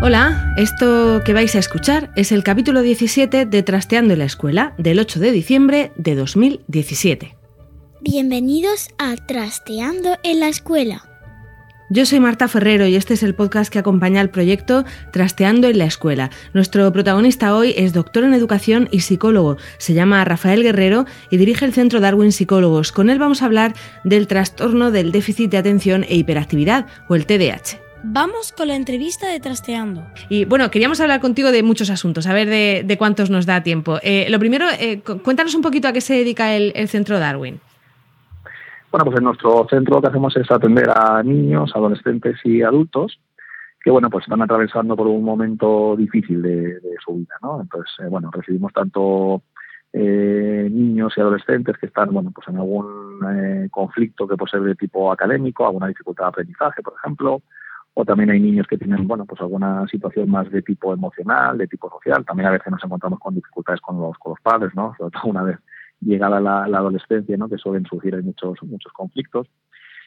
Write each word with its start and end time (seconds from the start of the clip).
Hola, 0.00 0.54
esto 0.56 1.22
que 1.24 1.32
vais 1.32 1.56
a 1.56 1.58
escuchar 1.58 2.12
es 2.14 2.30
el 2.30 2.44
capítulo 2.44 2.82
17 2.82 3.46
de 3.46 3.62
Trasteando 3.64 4.12
en 4.12 4.20
la 4.20 4.26
Escuela 4.26 4.72
del 4.78 5.00
8 5.00 5.18
de 5.18 5.32
diciembre 5.32 5.90
de 5.96 6.14
2017. 6.14 7.36
Bienvenidos 8.00 8.90
a 8.98 9.16
Trasteando 9.16 10.16
en 10.22 10.38
la 10.38 10.46
Escuela. 10.46 11.02
Yo 11.90 12.06
soy 12.06 12.20
Marta 12.20 12.46
Ferrero 12.46 12.86
y 12.86 12.94
este 12.94 13.14
es 13.14 13.24
el 13.24 13.34
podcast 13.34 13.72
que 13.72 13.80
acompaña 13.80 14.20
al 14.20 14.30
proyecto 14.30 14.84
Trasteando 15.12 15.66
en 15.66 15.78
la 15.78 15.86
Escuela. 15.86 16.30
Nuestro 16.54 16.92
protagonista 16.92 17.56
hoy 17.56 17.74
es 17.76 17.92
doctor 17.92 18.22
en 18.22 18.34
educación 18.34 18.88
y 18.92 19.00
psicólogo. 19.00 19.56
Se 19.78 19.94
llama 19.94 20.24
Rafael 20.24 20.62
Guerrero 20.62 21.06
y 21.28 21.38
dirige 21.38 21.64
el 21.64 21.74
Centro 21.74 21.98
Darwin 21.98 22.30
Psicólogos. 22.30 22.92
Con 22.92 23.10
él 23.10 23.18
vamos 23.18 23.42
a 23.42 23.46
hablar 23.46 23.74
del 24.04 24.28
trastorno 24.28 24.92
del 24.92 25.10
déficit 25.10 25.50
de 25.50 25.58
atención 25.58 26.04
e 26.08 26.14
hiperactividad 26.14 26.86
o 27.08 27.16
el 27.16 27.26
TDAH. 27.26 27.87
Vamos 28.04 28.52
con 28.52 28.68
la 28.68 28.76
entrevista 28.76 29.28
de 29.28 29.40
Trasteando. 29.40 30.04
Y 30.28 30.44
bueno, 30.44 30.70
queríamos 30.70 31.00
hablar 31.00 31.20
contigo 31.20 31.50
de 31.50 31.64
muchos 31.64 31.90
asuntos, 31.90 32.28
a 32.28 32.32
ver 32.32 32.48
de, 32.48 32.96
cuántos 32.96 33.28
nos 33.28 33.44
da 33.44 33.62
tiempo. 33.64 33.98
Eh, 34.02 34.28
lo 34.30 34.38
primero, 34.38 34.66
eh, 34.78 35.00
cuéntanos 35.00 35.54
un 35.56 35.62
poquito 35.62 35.88
a 35.88 35.92
qué 35.92 36.00
se 36.00 36.14
dedica 36.14 36.54
el, 36.54 36.72
Centro 36.88 37.18
Darwin. 37.18 37.60
Bueno, 38.92 39.04
pues 39.04 39.18
en 39.18 39.24
nuestro 39.24 39.66
centro 39.68 39.96
lo 39.96 40.00
que 40.00 40.08
hacemos 40.08 40.36
es 40.36 40.50
atender 40.50 40.88
a 40.94 41.22
niños, 41.24 41.72
adolescentes 41.74 42.36
y 42.44 42.62
adultos 42.62 43.18
que, 43.82 43.90
bueno, 43.90 44.10
pues 44.10 44.24
están 44.24 44.42
atravesando 44.42 44.96
por 44.96 45.08
un 45.08 45.24
momento 45.24 45.96
difícil 45.96 46.40
de, 46.40 46.80
su 47.04 47.14
vida, 47.14 47.34
¿no? 47.42 47.60
Entonces, 47.60 47.92
eh, 48.00 48.08
bueno, 48.08 48.30
recibimos 48.32 48.72
tanto 48.72 49.42
niños 49.92 51.14
y 51.16 51.20
adolescentes 51.20 51.76
que 51.78 51.86
están, 51.86 52.12
bueno, 52.12 52.30
pues 52.32 52.46
en 52.46 52.56
algún 52.58 53.68
conflicto 53.70 54.28
que 54.28 54.36
puede 54.36 54.50
ser 54.50 54.60
de 54.60 54.74
tipo 54.76 55.10
académico, 55.10 55.66
alguna 55.66 55.88
dificultad 55.88 56.24
de 56.24 56.28
aprendizaje, 56.28 56.82
por 56.82 56.94
ejemplo, 56.98 57.42
o 58.00 58.04
también 58.04 58.30
hay 58.30 58.38
niños 58.38 58.68
que 58.68 58.78
tienen, 58.78 59.08
bueno, 59.08 59.26
pues 59.26 59.40
alguna 59.40 59.84
situación 59.88 60.30
más 60.30 60.48
de 60.52 60.62
tipo 60.62 60.94
emocional, 60.94 61.58
de 61.58 61.66
tipo 61.66 61.90
social. 61.90 62.24
También 62.24 62.46
a 62.46 62.52
veces 62.52 62.70
nos 62.70 62.84
encontramos 62.84 63.18
con 63.18 63.34
dificultades 63.34 63.80
con 63.80 63.98
los, 64.00 64.16
con 64.18 64.30
los 64.30 64.40
padres, 64.40 64.72
¿no? 64.76 64.94
Sobre 64.96 65.10
todo 65.10 65.24
una 65.24 65.42
vez 65.42 65.58
llegada 66.00 66.38
la, 66.38 66.62
adolescencia, 66.62 67.36
¿no? 67.36 67.48
Que 67.48 67.58
suelen 67.58 67.84
surgir 67.86 68.22
muchos, 68.22 68.62
muchos 68.62 68.92
conflictos. 68.92 69.48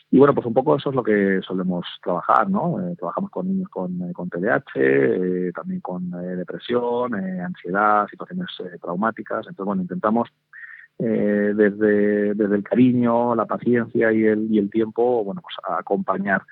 Y 0.10 0.20
bueno, 0.20 0.34
pues 0.34 0.48
un 0.48 0.54
poco 0.54 0.78
eso 0.78 0.90
es 0.90 0.96
lo 0.96 1.04
que 1.04 1.42
solemos 1.46 1.86
trabajar, 2.02 2.50
¿no? 2.50 2.80
Eh, 2.80 2.96
trabajamos 2.96 3.30
con 3.30 3.50
niños 3.50 3.68
con, 3.68 4.02
eh, 4.04 4.14
con 4.14 4.30
TDAH, 4.30 4.64
eh, 4.76 5.52
también 5.54 5.82
con 5.82 6.12
depresión, 6.12 7.14
ansiedad, 7.14 8.08
situaciones 8.08 8.48
traumáticas. 8.82 9.48
Entonces, 9.50 9.66
bueno, 9.66 9.82
intentamos 9.82 10.30
desde, 10.98 12.36
desde 12.36 12.56
el 12.56 12.64
cariño, 12.64 13.36
la 13.36 13.46
paciencia 13.46 14.14
y 14.14 14.24
el, 14.24 14.48
y 14.50 14.60
el 14.60 14.70
tiempo, 14.70 15.26
bueno, 15.26 15.42
pues 15.42 15.56
acompañar 15.78 16.44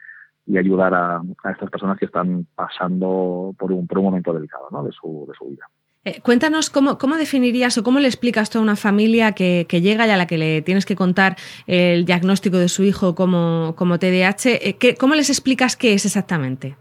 y 0.45 0.57
ayudar 0.57 0.93
a, 0.93 1.21
estas 1.51 1.69
personas 1.69 1.97
que 1.97 2.05
están 2.05 2.47
pasando 2.55 3.53
por 3.57 3.71
un, 3.71 3.87
por 3.87 3.99
un 3.99 4.05
momento 4.05 4.33
delicado 4.33 4.67
¿no? 4.71 4.83
de, 4.83 4.91
su, 4.91 5.25
de 5.27 5.33
su 5.37 5.45
vida. 5.45 5.65
Eh, 6.05 6.21
cuéntanos 6.21 6.69
cómo, 6.69 6.97
cómo, 6.97 7.17
definirías 7.17 7.77
o 7.77 7.83
cómo 7.83 7.99
le 7.99 8.07
explicas 8.07 8.55
a 8.55 8.59
una 8.59 8.77
familia 8.77 9.33
que, 9.33 9.65
llega 9.69 10.07
y 10.07 10.09
a 10.09 10.17
la 10.17 10.27
que 10.27 10.37
le 10.37 10.61
tienes 10.61 10.85
que 10.85 10.95
contar 10.95 11.35
el 11.67 12.05
diagnóstico 12.05 12.57
de 12.57 12.69
su 12.69 12.83
hijo 12.83 13.15
como, 13.15 13.73
como 13.77 13.99
TDAH. 13.99 14.45
Eh, 14.45 14.95
¿Cómo 14.97 15.15
les 15.15 15.29
explicas 15.29 15.75
qué 15.75 15.93
es 15.93 16.05
exactamente? 16.05 16.77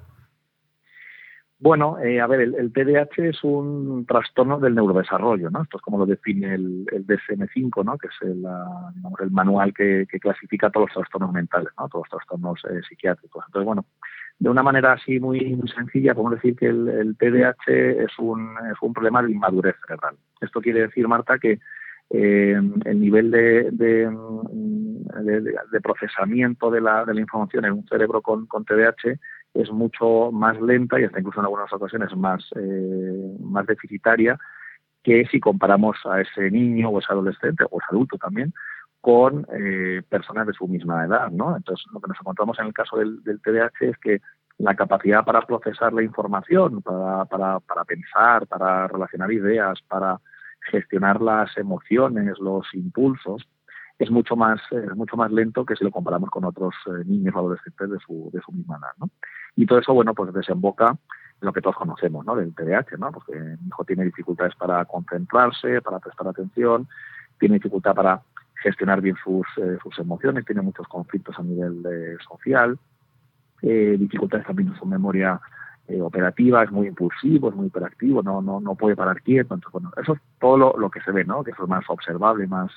Bueno, 1.60 1.98
eh, 1.98 2.20
a 2.20 2.28
ver, 2.28 2.41
el, 2.41 2.72
TDAH 2.72 3.30
es 3.30 3.42
un 3.42 4.06
trastorno 4.06 4.60
del 4.60 4.76
neurodesarrollo, 4.76 5.50
¿no? 5.50 5.62
Esto 5.62 5.78
es 5.78 5.82
como 5.82 5.98
lo 5.98 6.06
define 6.06 6.54
el, 6.54 6.86
DSM-5, 6.86 7.84
¿no? 7.84 7.98
Que 7.98 8.06
es 8.06 8.14
el, 8.22 8.44
el 9.20 9.30
manual 9.32 9.74
que, 9.74 10.06
clasifica 10.20 10.70
todos 10.70 10.86
los 10.86 10.94
trastornos 10.94 11.32
mentales, 11.32 11.70
¿no? 11.76 11.88
Todos 11.88 12.04
los 12.04 12.10
trastornos 12.10 12.64
eh, 12.70 12.80
psiquiátricos. 12.88 13.44
Entonces, 13.48 13.66
bueno, 13.66 13.86
de 14.38 14.48
una 14.48 14.62
manera 14.62 14.92
así 14.92 15.19
muy, 15.19 15.56
muy 15.56 15.69
sencilla, 15.69 16.14
podemos 16.14 16.34
decir 16.34 16.54
que 16.54 16.66
el, 16.66 17.16
TDAH 17.19 18.04
es 18.04 18.19
un, 18.20 18.54
es 18.70 18.78
un 18.80 18.92
problema 18.92 19.20
de 19.20 19.32
inmadurez 19.32 19.75
cerebral. 19.84 20.14
Esto 20.40 20.60
quiere 20.60 20.82
decir, 20.82 21.08
Marta, 21.08 21.40
que 21.40 21.58
eh, 22.10 22.60
el 22.84 23.00
nivel 23.00 23.32
de, 23.32 23.70
de, 23.72 24.08
de, 25.72 25.80
procesamiento 25.80 26.70
de 26.70 26.80
la, 26.80 27.04
de 27.04 27.14
la 27.14 27.20
información 27.20 27.64
en 27.64 27.72
un 27.72 27.86
cerebro 27.88 28.22
con, 28.22 28.46
con 28.46 28.64
TDAH 28.64 29.19
es 29.54 29.70
mucho 29.70 30.31
más 30.32 30.60
lenta 30.60 31.00
y 31.00 31.04
hasta 31.04 31.19
incluso 31.19 31.41
en 31.41 31.47
algunas 31.47 31.72
ocasiones 31.72 32.14
más, 32.16 32.44
eh, 32.56 33.36
más 33.41 33.66
deficitaria 33.66 34.38
que 35.03 35.25
si 35.26 35.41
comparamos 35.41 35.97
a 36.04 36.20
ese 36.20 36.50
niño 36.50 36.91
o 36.91 36.98
ese 36.98 37.12
adolescente 37.12 37.64
o 37.70 37.78
ese 37.78 37.87
adulto 37.91 38.19
también 38.19 38.53
con 39.00 39.47
eh, 39.53 40.03
personas 40.08 40.47
de 40.47 40.53
su 40.53 40.66
misma 40.66 41.04
edad, 41.04 41.31
¿no? 41.31 41.56
Entonces, 41.56 41.87
lo 41.92 42.00
que 42.00 42.08
nos 42.08 42.20
encontramos 42.20 42.58
en 42.58 42.66
el 42.66 42.72
caso 42.72 42.97
del, 42.98 43.22
del 43.22 43.41
TDAH 43.41 43.70
es 43.81 43.97
que 43.98 44.20
la 44.58 44.75
capacidad 44.75 45.25
para 45.25 45.42
procesar 45.42 45.92
la 45.92 46.03
información, 46.03 46.82
para, 46.82 47.25
para, 47.26 47.60
para 47.60 47.84
pensar, 47.84 48.47
para 48.48 48.88
relacionar 48.88 49.32
ideas, 49.32 49.81
para 49.87 50.20
gestionar 50.70 51.22
las 51.22 51.56
emociones, 51.56 52.38
los 52.41 52.66
impulsos, 52.75 53.48
es 53.98 54.10
mucho 54.10 54.36
más 54.36 54.60
es 54.70 54.94
mucho 54.94 55.16
más 55.16 55.31
lento 55.32 55.64
que 55.64 55.75
si 55.75 55.84
lo 55.84 55.91
comparamos 55.91 56.31
con 56.31 56.44
otros 56.44 56.75
eh, 56.86 57.04
niños 57.04 57.34
o 57.34 57.38
adolescentes 57.38 57.91
de 57.91 57.98
su, 57.98 58.31
de 58.32 58.41
su 58.41 58.53
misma 58.53 58.76
edad, 58.76 58.92
¿no? 58.98 59.10
Y 59.56 59.66
todo 59.66 59.81
eso, 59.81 59.92
bueno, 59.92 60.14
pues 60.14 60.32
desemboca 60.32 60.91
en 60.91 61.47
lo 61.47 61.53
que 61.53 61.60
todos 61.60 61.76
conocemos, 61.76 62.25
¿no? 62.25 62.37
Del 62.37 62.54
TDAH, 62.54 62.97
¿no? 62.98 63.10
Porque 63.12 63.32
mi 63.32 63.69
hijo 63.69 63.84
tiene 63.84 64.04
dificultades 64.04 64.54
para 64.56 64.84
concentrarse, 64.84 65.82
para 65.82 65.98
prestar 65.98 66.28
atención, 66.28 66.88
tiene 67.38 67.54
dificultad 67.54 67.94
para 67.94 68.22
gestionar 68.62 69.00
bien 69.00 69.16
sus, 69.22 69.47
eh, 69.56 69.78
sus 69.82 69.98
emociones, 69.98 70.44
tiene 70.44 70.62
muchos 70.62 70.87
conflictos 70.88 71.38
a 71.38 71.42
nivel 71.42 71.84
eh, 71.91 72.16
social, 72.28 72.78
eh, 73.62 73.97
dificultades 73.98 74.47
también 74.47 74.69
en 74.69 74.76
su 74.76 74.87
memoria 74.87 75.41
operativa, 76.03 76.62
es 76.62 76.70
muy 76.70 76.87
impulsivo, 76.87 77.48
es 77.48 77.54
muy 77.54 77.69
hiperactivo, 77.69 78.22
no, 78.22 78.42
no, 78.42 78.60
no 78.60 78.75
puede 78.75 78.94
parar 78.94 79.22
quieto. 79.22 79.54
Entonces, 79.54 79.72
bueno, 79.72 79.91
eso 79.97 80.12
es 80.12 80.20
todo 80.38 80.58
lo, 80.58 80.76
lo 80.76 80.91
que 80.91 81.00
se 81.00 81.10
ve, 81.10 81.25
¿no? 81.25 81.42
Que 81.42 81.53
es 81.53 81.58
más 81.66 81.82
observable, 81.88 82.47
más, 82.47 82.70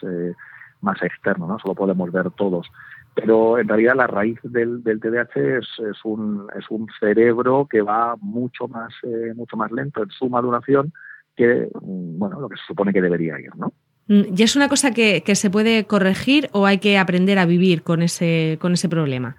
más 0.81 1.01
externo, 1.01 1.47
¿no? 1.47 1.59
Solo 1.59 1.75
podemos 1.75 2.11
ver 2.11 2.31
todos 2.31 2.67
pero 3.13 3.59
en 3.59 3.67
realidad 3.67 3.95
la 3.95 4.07
raíz 4.07 4.39
del, 4.43 4.83
del 4.83 4.99
TDAH 4.99 5.57
es, 5.57 5.67
es, 5.79 5.97
un, 6.05 6.47
es 6.57 6.65
un 6.69 6.87
cerebro 6.99 7.67
que 7.69 7.81
va 7.81 8.15
mucho 8.21 8.67
más, 8.67 8.93
eh, 9.03 9.33
mucho 9.35 9.57
más 9.57 9.71
lento 9.71 10.03
en 10.03 10.09
su 10.09 10.29
maduración 10.29 10.93
que 11.35 11.67
mm, 11.73 12.19
bueno, 12.19 12.39
lo 12.39 12.49
que 12.49 12.57
se 12.57 12.63
supone 12.67 12.93
que 12.93 13.01
debería 13.01 13.39
ir, 13.39 13.55
¿no? 13.57 13.73
Mm, 14.07 14.33
¿Y 14.35 14.43
es 14.43 14.55
una 14.55 14.69
cosa 14.69 14.91
que, 14.91 15.23
que 15.25 15.35
se 15.35 15.49
puede 15.49 15.85
corregir 15.85 16.49
o 16.53 16.65
hay 16.65 16.77
que 16.77 16.97
aprender 16.97 17.37
a 17.37 17.45
vivir 17.45 17.83
con 17.83 18.01
ese, 18.01 18.57
con 18.61 18.73
ese 18.73 18.87
problema? 18.87 19.35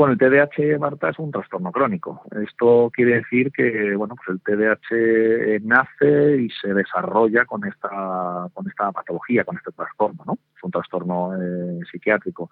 Bueno, 0.00 0.14
el 0.14 0.18
TDAH, 0.18 0.78
Marta, 0.78 1.10
es 1.10 1.18
un 1.18 1.30
trastorno 1.30 1.70
crónico. 1.70 2.22
Esto 2.42 2.90
quiere 2.90 3.16
decir 3.16 3.52
que, 3.52 3.94
bueno, 3.96 4.14
pues 4.16 4.30
el 4.30 4.40
TDAH 4.40 5.60
nace 5.60 6.38
y 6.40 6.48
se 6.48 6.72
desarrolla 6.72 7.44
con 7.44 7.66
esta, 7.66 8.48
con 8.54 8.66
esta 8.66 8.92
patología, 8.92 9.44
con 9.44 9.58
este 9.58 9.72
trastorno, 9.72 10.24
¿no? 10.26 10.38
Es 10.56 10.64
un 10.64 10.70
trastorno 10.70 11.34
eh, 11.34 11.80
psiquiátrico. 11.92 12.48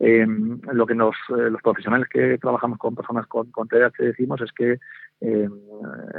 Eh, 0.00 0.26
lo 0.72 0.86
que 0.86 0.94
nos, 0.94 1.16
eh, 1.30 1.50
los 1.50 1.60
profesionales 1.60 2.08
que 2.08 2.38
trabajamos 2.38 2.78
con 2.78 2.94
personas 2.94 3.26
con, 3.26 3.50
con 3.50 3.66
TDAH 3.66 3.94
decimos 3.98 4.40
es 4.40 4.52
que 4.52 4.78
eh, 5.20 5.48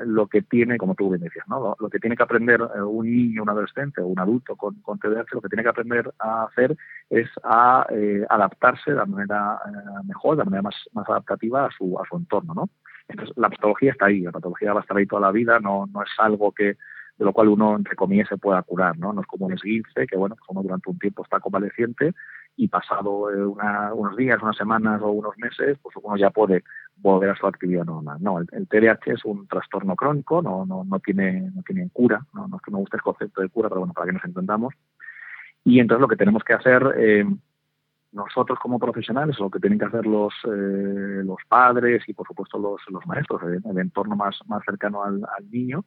lo 0.06 0.28
que 0.28 0.42
tiene, 0.42 0.78
como 0.78 0.94
tú 0.94 1.10
bien 1.10 1.22
decías, 1.22 1.48
¿no? 1.48 1.78
lo, 1.80 1.90
que 1.90 2.00
tiene 2.00 2.18
que 2.18 2.24
aprender 2.24 2.60
eh, 2.60 2.82
un 2.82 3.10
niño, 3.10 3.44
un 3.44 3.50
adolescente 3.50 4.02
o 4.02 4.08
un 4.08 4.20
adulto 4.20 4.58
con, 4.58 4.76
con 4.82 5.00
TDAH, 5.00 5.28
lo 5.32 5.42
que 5.42 5.48
tiene 5.48 5.64
que 5.64 5.70
aprender 5.70 6.12
a 6.20 6.44
hacer 6.44 6.76
es 7.10 7.30
a 7.44 7.88
eh, 7.92 8.26
adaptarse 8.30 8.92
de 8.92 8.98
la 8.98 9.06
manera 9.06 9.58
mejor, 10.06 10.36
de 10.36 10.40
la 10.44 10.50
manera 10.50 10.64
más, 10.64 10.76
adaptativa 11.08 11.66
a 11.66 11.72
su, 11.72 11.98
a 11.98 12.04
su 12.10 12.18
entorno. 12.18 12.54
¿no? 12.54 12.70
Entonces, 13.08 13.38
la 13.38 13.50
patología 13.50 13.92
está 13.92 14.08
ahí, 14.08 14.20
la 14.20 14.34
patología 14.34 14.74
va 14.74 14.82
a 14.82 14.84
estar 14.84 14.98
ahí 14.98 15.06
toda 15.06 15.22
la 15.22 15.32
vida, 15.32 15.60
no, 15.60 15.88
no 15.94 16.04
es 16.04 16.10
algo 16.18 16.52
que 16.52 16.76
de 17.20 17.26
lo 17.26 17.34
cual 17.34 17.50
uno, 17.50 17.76
entre 17.76 17.96
comillas, 17.96 18.30
se 18.30 18.38
pueda 18.38 18.62
curar, 18.64 18.98
¿no? 18.98 19.12
No 19.12 19.20
es 19.20 19.28
como 19.28 19.48
un 19.48 19.52
esguince, 19.52 20.08
que 20.08 20.16
bueno, 20.16 20.38
pues 20.38 20.64
durante 20.64 20.90
un 20.90 20.98
tiempo 20.98 21.24
está 21.24 21.42
convaleciente 21.42 22.14
y 22.60 22.68
pasado 22.68 23.30
unos 23.94 24.18
días, 24.18 24.42
unas 24.42 24.58
semanas 24.58 25.02
o 25.02 25.12
unos 25.12 25.38
meses, 25.38 25.78
pues 25.82 25.96
uno 25.96 26.18
ya 26.18 26.30
puede 26.30 26.66
volver 26.98 27.30
a 27.30 27.36
su 27.38 27.48
actividad 27.48 27.86
normal. 27.86 28.18
No, 28.20 28.40
el, 28.40 28.68
TDAH 28.68 29.14
es 29.14 29.24
un 29.24 29.48
trastorno 29.48 29.96
crónico, 29.96 30.42
no, 30.42 30.66
no, 30.66 30.84
no, 30.84 31.00
tiene, 31.00 31.50
no 31.56 31.64
tiene 31.64 31.90
cura, 31.94 32.20
no, 32.34 32.50
no 32.50 32.58
es 32.58 32.62
que 32.62 32.72
me 32.72 32.80
guste 32.80 32.98
el 32.98 33.02
concepto 33.02 33.40
de 33.40 33.48
cura, 33.48 33.70
pero 33.70 33.80
bueno, 33.80 33.94
para 33.94 34.08
que 34.08 34.12
nos 34.12 34.26
entendamos. 34.26 34.74
Y 35.64 35.80
entonces 35.80 36.02
lo 36.02 36.10
que 36.10 36.18
tenemos 36.18 36.44
que 36.44 36.52
hacer 36.52 36.96
eh, 36.98 37.26
nosotros 38.12 38.60
como 38.60 38.78
profesionales, 38.78 39.40
lo 39.40 39.50
que 39.50 39.62
tienen 39.62 39.80
que 39.80 39.86
hacer 39.86 40.06
los, 40.06 40.34
eh, 40.44 41.24
los 41.24 41.40
padres 41.48 42.04
y 42.10 42.14
por 42.14 42.28
supuesto 42.28 42.60
los, 42.60 42.82
los 42.90 43.08
maestros, 43.08 43.42
el, 43.44 43.78
entorno 43.78 44.18
más, 44.18 44.38
más 44.48 44.66
cercano 44.66 45.02
al, 45.02 45.24
al 45.38 45.50
niño, 45.50 45.86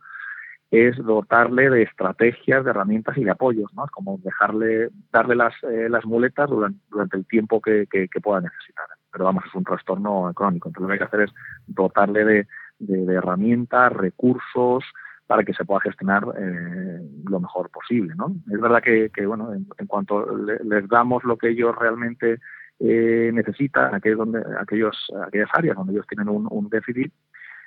es 0.73 0.97
dotarle 0.97 1.69
de 1.69 1.83
estrategias, 1.83 2.65
de 2.65 2.71
herramientas 2.71 3.19
y 3.19 3.25
de 3.25 3.31
apoyos, 3.31 3.71
¿no? 3.75 3.85
Es 3.85 3.91
como 3.91 4.19
dejarle, 4.25 4.89
darle 5.13 5.37
las, 5.37 5.53
eh, 5.65 5.87
las 5.91 6.07
muletas 6.07 6.49
durante, 6.49 6.79
el 7.15 7.27
tiempo 7.27 7.61
que, 7.61 7.87
que, 7.91 8.09
pueda 8.23 8.41
necesitar. 8.41 8.87
Pero 9.13 9.27
vamos, 9.27 9.45
es 9.47 9.55
un 9.55 9.65
trastorno 9.65 10.33
crónico. 10.35 10.71
Entonces 10.71 10.81
lo 10.81 10.87
que 10.87 10.93
hay 10.95 10.99
que 10.99 11.05
hacer 11.05 11.21
es 11.21 11.31
dotarle 11.67 12.25
de, 12.25 12.47
de, 12.79 13.15
herramientas, 13.15 13.93
recursos, 13.93 14.83
para 15.27 15.45
que 15.45 15.53
se 15.53 15.67
pueda 15.67 15.83
gestionar 15.83 16.25
eh, 16.39 17.01
lo 17.29 17.39
mejor 17.39 17.69
posible, 17.69 18.15
¿no? 18.17 18.35
Es 18.51 18.59
verdad 18.59 18.83
que, 18.83 19.11
que 19.15 19.27
bueno, 19.27 19.53
en, 19.53 19.87
cuanto 19.87 20.27
les 20.37 20.89
damos 20.89 21.23
lo 21.25 21.37
que 21.37 21.51
ellos 21.51 21.77
realmente 21.77 22.39
eh, 22.79 23.31
necesitan, 23.35 23.95
aquellos 23.95 24.19
donde, 24.21 24.43
aquellos, 24.59 24.97
aquellas 25.27 25.51
áreas 25.53 25.77
donde 25.77 25.93
ellos 25.93 26.07
tienen 26.07 26.29
un 26.31 26.69
déficit, 26.71 27.13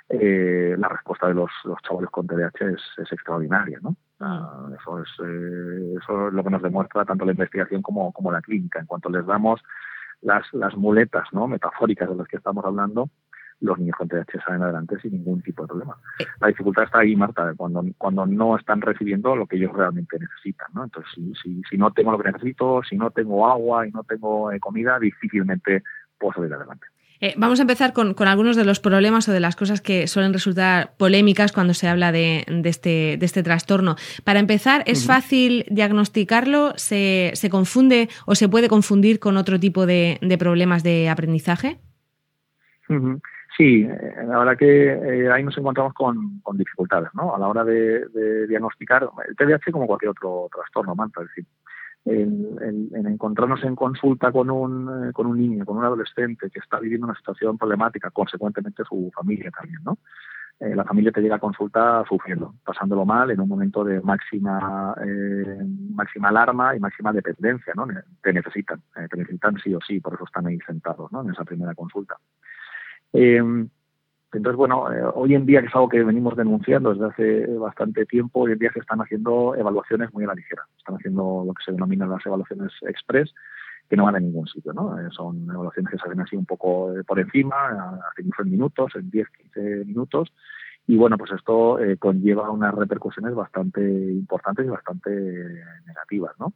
eh, 0.09 0.75
la 0.77 0.87
respuesta 0.87 1.27
de 1.27 1.33
los, 1.33 1.49
los 1.63 1.81
chavales 1.81 2.09
con 2.11 2.27
TDAH 2.27 2.69
es, 2.69 2.81
es 2.97 3.11
extraordinaria, 3.11 3.79
¿no? 3.81 3.95
Ah, 4.19 4.69
eso, 4.79 5.01
es, 5.01 5.09
eh, 5.23 5.95
eso 6.01 6.27
es 6.27 6.33
lo 6.33 6.43
que 6.43 6.49
nos 6.49 6.61
demuestra 6.61 7.05
tanto 7.05 7.25
la 7.25 7.31
investigación 7.31 7.81
como, 7.81 8.11
como 8.13 8.31
la 8.31 8.41
clínica. 8.41 8.79
En 8.79 8.85
cuanto 8.85 9.09
les 9.09 9.25
damos 9.25 9.61
las, 10.21 10.45
las 10.53 10.75
muletas 10.75 11.27
¿no? 11.31 11.47
metafóricas 11.47 12.09
de 12.09 12.15
las 12.15 12.27
que 12.27 12.37
estamos 12.37 12.63
hablando, 12.65 13.09
los 13.61 13.79
niños 13.79 13.95
con 13.97 14.07
TDAH 14.07 14.43
salen 14.45 14.63
adelante 14.63 14.99
sin 14.99 15.13
ningún 15.13 15.41
tipo 15.41 15.63
de 15.63 15.69
problema. 15.69 15.97
La 16.39 16.47
dificultad 16.49 16.83
está 16.83 16.99
ahí, 16.99 17.15
Marta, 17.15 17.53
cuando, 17.57 17.83
cuando 17.97 18.25
no 18.25 18.57
están 18.57 18.81
recibiendo 18.81 19.35
lo 19.35 19.47
que 19.47 19.55
ellos 19.55 19.73
realmente 19.73 20.19
necesitan. 20.19 20.67
¿no? 20.73 20.83
Entonces, 20.83 21.11
si, 21.15 21.33
si, 21.35 21.61
si 21.69 21.77
no 21.77 21.91
tengo 21.91 22.11
lo 22.11 22.19
que 22.19 22.31
necesito, 22.31 22.81
si 22.83 22.97
no 22.97 23.11
tengo 23.11 23.47
agua 23.47 23.87
y 23.87 23.91
no 23.91 24.03
tengo 24.03 24.51
eh, 24.51 24.59
comida, 24.59 24.99
difícilmente 24.99 25.83
puedo 26.19 26.33
salir 26.33 26.53
adelante. 26.53 26.87
Eh, 27.21 27.33
vamos 27.37 27.59
a 27.59 27.63
empezar 27.63 27.93
con, 27.93 28.15
algunos 28.27 28.55
de 28.55 28.65
los 28.65 28.79
problemas 28.79 29.27
o 29.29 29.31
de 29.31 29.39
las 29.39 29.55
cosas 29.55 29.81
que 29.81 30.07
suelen 30.07 30.33
resultar 30.33 30.95
polémicas 30.97 31.51
cuando 31.51 31.73
se 31.73 31.87
habla 31.87 32.11
de, 32.11 32.45
este, 32.65 33.17
de 33.17 33.25
este, 33.25 33.43
trastorno. 33.43 33.95
Para 34.23 34.39
empezar, 34.39 34.83
¿es 34.85 35.05
fácil 35.05 35.65
diagnosticarlo? 35.69 36.73
¿Se, 36.75 37.31
¿Se, 37.35 37.49
confunde 37.49 38.09
o 38.25 38.35
se 38.35 38.49
puede 38.49 38.69
confundir 38.69 39.19
con 39.19 39.37
otro 39.37 39.59
tipo 39.59 39.85
de, 39.85 40.19
problemas 40.39 40.83
de 40.83 41.09
aprendizaje? 41.09 41.79
Sí, 43.57 43.87
eh, 43.89 44.13
la 44.27 44.39
verdad 44.39 44.57
que 44.57 44.91
eh, 44.91 45.31
ahí 45.31 45.43
nos 45.43 45.57
encontramos 45.57 45.93
con, 45.93 46.41
dificultades, 46.53 47.09
¿no? 47.13 47.33
A 47.33 47.39
la 47.39 47.47
hora 47.47 47.63
de, 47.63 48.47
diagnosticar 48.47 49.09
el 49.27 49.35
TDAH 49.35 49.71
como 49.71 49.87
cualquier 49.87 50.09
otro 50.09 50.49
trastorno, 50.53 50.93
manta, 50.93 51.21
es 51.21 51.29
decir, 51.29 51.45
en, 52.05 53.07
encontrarnos 53.07 53.63
en 53.63 53.75
consulta 53.75 54.31
con 54.31 54.49
un, 54.49 55.09
eh, 55.09 55.13
con 55.13 55.25
un 55.27 55.39
niño, 55.39 55.65
con 55.65 55.77
un 55.77 55.85
adolescente 55.85 56.49
que 56.49 56.59
está 56.59 56.79
viviendo 56.79 57.07
una 57.07 57.17
situación 57.17 57.57
problemática, 57.57 58.11
consecuentemente 58.11 58.83
su 58.83 59.11
familia 59.15 59.51
también, 59.51 59.79
¿no? 59.83 59.97
Eh, 60.57 60.73
la 60.73 60.85
familia 60.85 61.11
te 61.11 61.19
llega 61.19 61.35
a 61.35 61.39
consulta 61.39 62.05
sufriendo, 62.07 62.55
pasándolo 62.63 63.03
mal 63.05 63.29
en 63.29 63.41
un 63.41 63.49
momento 63.49 63.83
de 63.83 63.99
máxima 64.01 64.95
eh, 65.05 65.65
máxima 65.93 66.29
alarma 66.29 66.75
y 66.75 66.79
máxima 66.79 67.11
dependencia, 67.11 67.73
¿no? 67.75 67.87
Te 68.21 68.31
necesitan, 68.31 68.81
te 68.93 69.17
necesitan 69.17 69.57
sí 69.61 69.73
o 69.73 69.79
sí, 69.81 69.99
por 69.99 70.13
eso 70.13 70.23
están 70.23 70.47
ahí 70.47 70.59
sentados, 70.65 71.11
¿no? 71.11 71.23
En 71.23 71.31
esa 71.31 71.43
primera 71.43 71.73
consulta. 71.73 72.15
Entonces, 74.35 74.57
bueno, 74.57 74.91
eh, 74.91 75.01
hoy 75.13 75.33
en 75.33 75.45
día, 75.45 75.61
que 75.61 75.67
es 75.67 75.75
algo 75.75 75.89
que 75.89 76.03
venimos 76.03 76.35
denunciando 76.35 76.93
desde 76.93 77.05
hace 77.05 77.57
bastante 77.57 78.05
tiempo, 78.05 78.41
hoy 78.41 78.51
en 78.51 78.59
día 78.59 78.71
se 78.73 78.79
están 78.79 78.99
haciendo 78.99 79.55
evaluaciones 79.55 80.13
muy 80.13 80.23
a 80.23 80.27
la 80.27 80.35
ligera. 80.35 80.63
Están 80.77 80.95
haciendo 80.95 81.43
lo 81.45 81.53
que 81.53 81.63
se 81.63 81.71
denominan 81.71 82.09
las 82.09 82.25
evaluaciones 82.25 82.71
express, 82.81 83.33
que 83.89 83.95
no 83.95 84.05
van 84.05 84.15
a 84.15 84.19
ningún 84.19 84.47
sitio, 84.47 84.73
¿no? 84.73 84.99
Eh, 84.99 85.09
son 85.11 85.49
evaluaciones 85.49 85.91
que 85.91 85.97
salen 85.97 86.19
así 86.19 86.35
un 86.35 86.45
poco 86.45 86.97
eh, 86.97 87.03
por 87.03 87.19
encima, 87.19 87.99
incluso 88.17 88.43
en 88.43 88.51
minutos, 88.51 88.91
en 88.95 89.09
10, 89.09 89.27
15 89.29 89.85
minutos. 89.85 90.33
Y 90.87 90.97
bueno, 90.97 91.17
pues 91.17 91.31
esto 91.31 91.79
conlleva 91.97 92.51
unas 92.51 92.75
repercusiones 92.75 93.33
bastante 93.33 93.81
importantes 93.81 94.67
y 94.67 94.69
bastante 94.69 95.09
negativas, 95.87 96.33
¿no? 96.39 96.53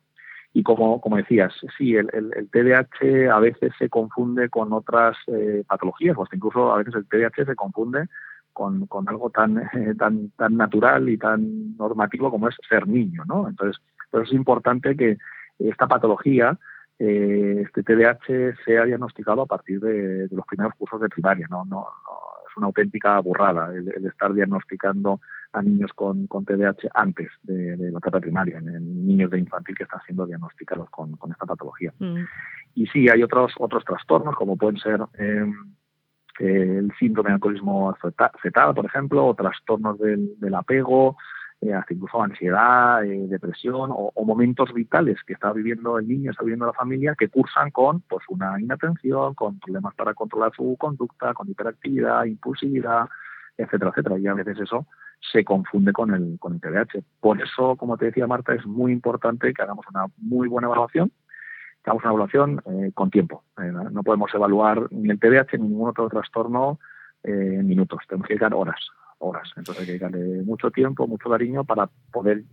Y 0.54 0.64
como, 0.64 1.00
como 1.00 1.18
decías, 1.18 1.54
sí, 1.78 1.96
el, 1.96 2.10
el, 2.14 2.50
TDAH 2.50 3.32
a 3.32 3.40
veces 3.40 3.72
se 3.78 3.88
confunde 3.88 4.50
con 4.50 4.74
otras 4.74 5.16
eh, 5.28 5.64
patologías, 5.68 6.18
hasta 6.18 6.36
incluso 6.36 6.74
a 6.74 6.78
veces 6.78 6.96
el 6.96 7.08
TDAH 7.08 7.46
se 7.46 7.56
confunde 7.56 8.08
con, 8.52 8.88
con 8.88 9.08
algo 9.08 9.30
tan, 9.30 9.70
tan, 9.98 10.32
tan 10.32 10.58
natural 10.58 11.08
y 11.08 11.18
tan 11.18 11.78
normativo 11.78 12.32
como 12.32 12.50
es 12.50 12.56
ser 12.68 12.88
niño, 12.88 13.24
¿no? 13.28 13.48
Entonces, 13.48 13.82
pero 14.12 14.24
es 14.24 14.34
importante 14.34 14.96
que 14.98 15.18
esta 15.60 15.88
patología, 15.88 16.58
eh, 16.98 17.64
este 17.66 17.84
TDAH, 17.84 18.56
sea 18.66 18.86
diagnosticado 18.86 19.44
a 19.44 19.46
partir 19.46 19.80
de, 19.80 20.28
los 20.32 20.46
primeros 20.46 20.74
cursos 20.76 21.00
de 21.02 21.10
primaria, 21.10 21.48
¿no? 21.50 21.64
no, 21.66 21.88
es 22.50 22.58
una 22.58 22.68
auténtica 22.68 23.20
burrada 23.20 23.74
el 23.74 24.06
estar 24.06 24.34
diagnosticando 24.34 25.20
a 25.54 25.62
niños 25.62 25.92
con, 25.94 26.28
con 26.28 26.46
TDAH 26.46 26.90
antes 26.94 27.30
de, 27.44 27.76
la 27.78 27.98
etapa 27.98 28.20
primaria, 28.20 28.58
en, 28.58 29.08
niños 29.08 29.32
de 29.32 29.40
infantil 29.40 29.76
que 29.76 29.84
están 29.84 30.02
siendo 30.06 30.26
diagnosticados 30.26 30.90
con, 30.90 31.18
esta 31.32 31.46
patología. 31.46 31.94
Mm. 32.00 32.24
Y 32.76 32.88
sí, 32.88 33.10
hay 33.10 33.24
otros, 33.24 33.54
otros 33.58 33.84
trastornos, 33.84 34.36
como 34.36 34.58
pueden 34.58 34.78
ser 34.78 35.00
em, 35.18 35.54
el 36.40 36.92
síndrome 37.00 37.30
de 37.30 37.36
alcoholismo 37.36 37.96
fetal, 38.42 38.74
por 38.74 38.86
ejemplo, 38.86 39.26
o 39.26 39.34
trastornos 39.34 39.98
del, 40.00 40.56
apego, 40.56 41.18
eh, 41.62 41.74
hasta 41.74 41.94
incluso 41.94 42.24
ansiedad, 42.24 43.04
eh, 43.04 43.28
depresión 43.28 43.90
o, 43.94 44.14
momentos 44.24 44.74
vitales 44.74 45.18
que 45.26 45.34
está 45.34 45.52
viviendo 45.52 45.98
el 45.98 46.08
niño, 46.08 46.32
está 46.32 46.44
viviendo 46.44 46.66
la 46.66 46.74
familia, 46.74 47.16
que 47.18 47.28
cursan 47.28 47.72
con 47.72 48.00
pues 48.02 48.24
una 48.30 48.60
inatención, 48.62 49.34
con 49.34 49.60
problemas 49.60 49.94
para 49.96 50.14
controlar 50.14 50.54
su 50.56 50.78
conducta, 50.78 51.34
con 51.34 51.50
hiperactividad, 51.50 52.24
impulsividad, 52.24 53.10
etcétera, 53.58 53.92
etcétera. 53.92 54.20
Y 54.20 54.28
a 54.28 54.36
veces 54.36 54.58
eso 54.60 54.88
se 55.20 55.44
confunde 55.44 55.92
con 55.92 56.14
el, 56.14 56.38
con 56.40 56.54
el 56.54 56.62
TDAH. 56.62 57.02
Por 57.20 57.42
eso, 57.42 57.76
como 57.76 57.98
te 57.98 58.06
decía 58.06 58.26
Marta, 58.26 58.54
es 58.54 58.66
muy 58.66 58.94
importante 58.94 59.54
que 59.54 59.62
hagamos 59.62 59.86
una 59.94 60.06
muy 60.18 60.48
buena 60.48 60.68
evaluación, 60.68 61.12
que 61.84 61.90
hagamos 61.90 62.04
una 62.04 62.12
evaluación 62.12 62.62
eh, 62.68 62.92
con 62.94 63.10
tiempo. 63.10 63.44
No 63.92 64.04
podemos 64.04 64.34
evaluar 64.34 64.88
ni 64.92 65.10
el 65.10 65.20
TDAH 65.20 65.58
ni 65.58 65.68
ningún 65.68 65.90
otro 65.90 66.08
trastorno 66.08 66.80
en 67.22 67.68
minutos, 67.68 68.00
tenemos 68.08 68.28
que 68.30 68.36
dedicar 68.36 68.54
horas, 68.54 68.80
horas. 69.20 69.52
Entonces 69.56 69.82
hay 69.82 69.86
que 69.86 69.92
dedicarle 69.94 70.44
mucho 70.44 70.72
tiempo, 70.72 71.08
mucho 71.08 71.30
cariño 71.30 71.64
para 71.64 71.90
poder 72.12 72.44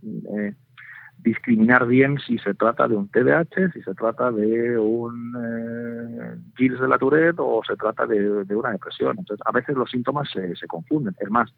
discriminar 1.19 1.87
bien 1.87 2.19
si 2.19 2.37
se 2.37 2.53
trata 2.53 2.87
de 2.87 2.95
un 2.95 3.09
TDAH, 3.09 3.71
si 3.73 3.81
se 3.81 3.93
trata 3.95 4.31
de 4.31 4.77
un 4.77 5.35
eh, 5.35 6.69
de 6.69 6.87
la 6.87 6.97
Tourette 6.97 7.39
o 7.39 7.61
se 7.65 7.75
trata 7.75 8.05
de, 8.05 8.55
una 8.55 8.71
depresión. 8.71 9.15
Entonces, 9.17 9.45
a 9.45 9.51
veces 9.51 9.75
los 9.75 9.89
síntomas 9.89 10.29
se, 10.31 10.55
se 10.55 10.67
confunden. 10.67 11.15
Es 11.19 11.29
más, 11.29 11.53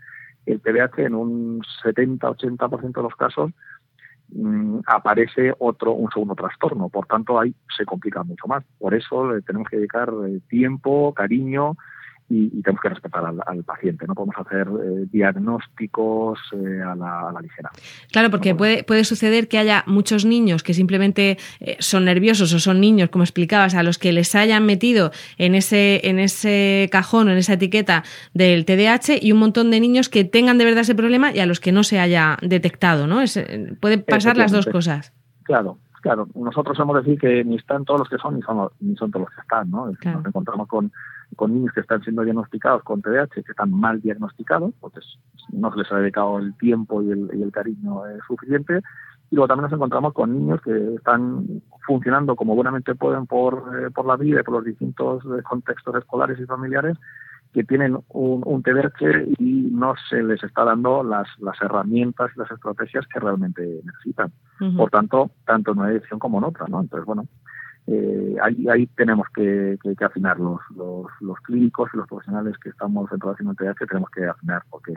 el 0.46 0.62
TDAH 0.62 1.04
en 1.04 1.16
un 1.16 1.62
70-80% 1.84 2.94
de 2.94 3.04
los 3.04 3.16
casos 3.16 3.52
mm, 4.30 4.80
aparece 4.88 5.54
otro, 5.60 5.94
un 5.94 6.10
segundo 6.12 6.36
trastorno. 6.36 6.90
Por 6.90 7.06
tanto, 7.06 7.40
ahí 7.40 7.54
se 7.76 7.86
complica 7.86 8.24
mucho 8.24 8.48
más. 8.48 8.64
Por 8.78 8.94
eso 8.94 9.32
le 9.32 9.42
tenemos 9.42 9.70
que 9.70 9.78
dedicar 9.78 10.12
eh, 10.28 10.40
tiempo, 10.48 11.14
cariño 11.14 11.76
y, 12.30 12.62
tenemos 12.62 12.82
que 12.82 12.90
respetar 12.90 13.24
al, 13.26 13.64
paciente. 13.64 14.06
No 14.08 14.16
podemos 14.16 14.36
hacer 14.38 14.68
eh, 14.68 15.06
diagnósticos 15.12 16.40
eh, 16.54 16.82
a, 16.86 16.96
la, 16.96 17.42
ligera. 17.42 17.72
Claro, 18.12 18.30
porque 18.30 18.54
puede, 18.56 18.84
puede 18.84 19.04
suceder 19.04 19.48
que 19.48 19.58
haya 19.58 19.84
muchos 19.88 20.26
niños 20.26 20.64
que 20.64 20.74
simplemente 20.74 21.38
eh, 21.60 21.78
son 21.80 22.06
nerviosos 22.06 22.54
o 22.54 22.60
son 22.60 22.80
niños, 22.80 23.10
como 23.10 23.24
explicabas, 23.24 23.76
a 23.76 23.84
los 23.84 23.98
que 23.98 24.12
les 24.12 24.36
hayan 24.36 24.66
metido 24.66 25.12
en 25.38 25.56
ese, 25.56 26.02
en 26.08 26.20
ese 26.20 26.88
cajón 26.92 27.28
o 27.28 27.32
en 27.32 27.38
esa 27.38 27.54
etiqueta 27.54 28.04
del 28.34 28.66
TDAH 28.66 29.18
y 29.22 29.32
un 29.32 29.40
montón 29.40 29.72
de 29.72 29.80
niños 29.80 30.10
que 30.10 30.24
tengan 30.24 30.58
de 30.58 30.66
verdad 30.66 30.82
ese 30.82 30.96
problema 30.96 31.34
y 31.34 31.40
a 31.40 31.46
los 31.46 31.60
que 31.60 31.72
no 31.72 31.84
se 31.84 32.00
haya 32.00 32.38
detectado. 32.42 33.08
¿no? 33.08 33.22
Es, 33.22 33.40
puede 33.80 33.98
pasar 33.98 34.38
las 34.38 34.52
dos 34.52 34.68
cosas. 34.68 35.14
Claro, 35.44 35.80
claro. 36.00 36.28
Nosotros 36.36 36.80
hemos 36.80 37.04
decir 37.04 37.20
que 37.20 37.44
ni 37.44 37.56
están 37.56 37.86
todos 37.86 38.02
los 38.02 38.10
que 38.10 38.18
son 38.18 38.36
ni 38.36 38.42
son, 38.42 38.70
ni 38.80 38.96
son 38.96 39.12
todos 39.12 39.28
los 39.28 39.36
que 39.36 39.42
están. 39.42 39.70
¿no? 39.70 39.88
Nos 39.88 40.26
encontramos 40.26 40.68
con 40.68 40.92
con 41.36 41.54
niños 41.54 41.74
que 41.74 41.82
están 41.82 42.02
siendo 42.04 42.24
diagnosticados 42.24 42.84
con 42.84 43.02
TDAH, 43.02 43.28
que 43.28 43.42
están 43.42 43.72
mal 43.72 44.02
diagnosticados, 44.02 44.74
porque 44.80 45.00
no 45.52 45.72
se 45.72 45.80
les 45.80 45.92
ha 45.92 45.98
dedicado 45.98 46.40
el 46.40 46.56
tiempo 46.58 47.02
y 47.02 47.12
el, 47.12 47.52
cariño 47.52 48.06
eh, 48.08 48.18
suficiente. 48.28 48.82
Y 49.32 49.36
luego 49.36 49.48
también 49.48 49.64
nos 49.64 49.74
encontramos 49.74 50.14
con 50.14 50.34
niños 50.34 50.60
que 50.62 50.96
están 50.96 51.62
funcionando 51.86 52.36
como 52.36 52.56
buenamente 52.56 52.96
pueden 52.96 53.28
por, 53.28 53.72
eh, 53.78 53.92
por 53.92 54.06
la 54.06 54.16
vida 54.16 54.40
y 54.40 54.44
por 54.44 54.56
los 54.56 54.66
distintos 54.66 55.24
eh, 55.26 55.44
contextos 55.44 55.96
escolares 55.96 56.40
y 56.40 56.46
familiares, 56.46 56.98
que 57.54 57.64
tienen 57.64 57.98
un, 58.10 58.44
un 58.46 58.64
TDAH 58.64 59.36
y 59.40 59.70
no 59.72 59.96
se 60.10 60.22
les 60.22 60.44
está 60.44 60.64
dando 60.64 61.04
las, 61.04 61.28
las 61.40 61.60
herramientas 61.62 62.32
y 62.36 62.40
las 62.40 62.52
estrategias 62.52 63.06
que 63.08 63.20
realmente 63.20 63.82
necesitan. 63.84 64.32
Por 64.76 64.90
tanto, 64.90 65.32
tanto 65.46 65.72
en 65.72 65.80
una 65.80 65.92
edición 65.92 66.20
como 66.20 66.38
en 66.40 66.44
otra, 66.44 66.66
¿no? 66.68 66.82
Entonces, 66.82 67.06
bueno, 67.06 67.26
eh, 67.88 68.36
ahí, 68.44 68.68
ahí 68.68 68.88
tenemos 68.88 69.28
que, 69.34 69.80
que, 69.82 70.06
afinar 70.06 70.38
los, 70.38 70.60
los, 70.76 71.08
los, 71.22 71.40
clínicos 71.40 71.90
y 71.94 71.98
los 71.98 72.08
profesionales 72.08 72.58
que 72.62 72.70
estamos 72.70 73.12
en 73.12 73.20
relación 73.20 73.48
al 73.50 73.56
TDAH, 73.56 73.88
tenemos 73.88 74.10
que 74.12 74.26
afinar 74.26 74.62
porque 74.70 74.94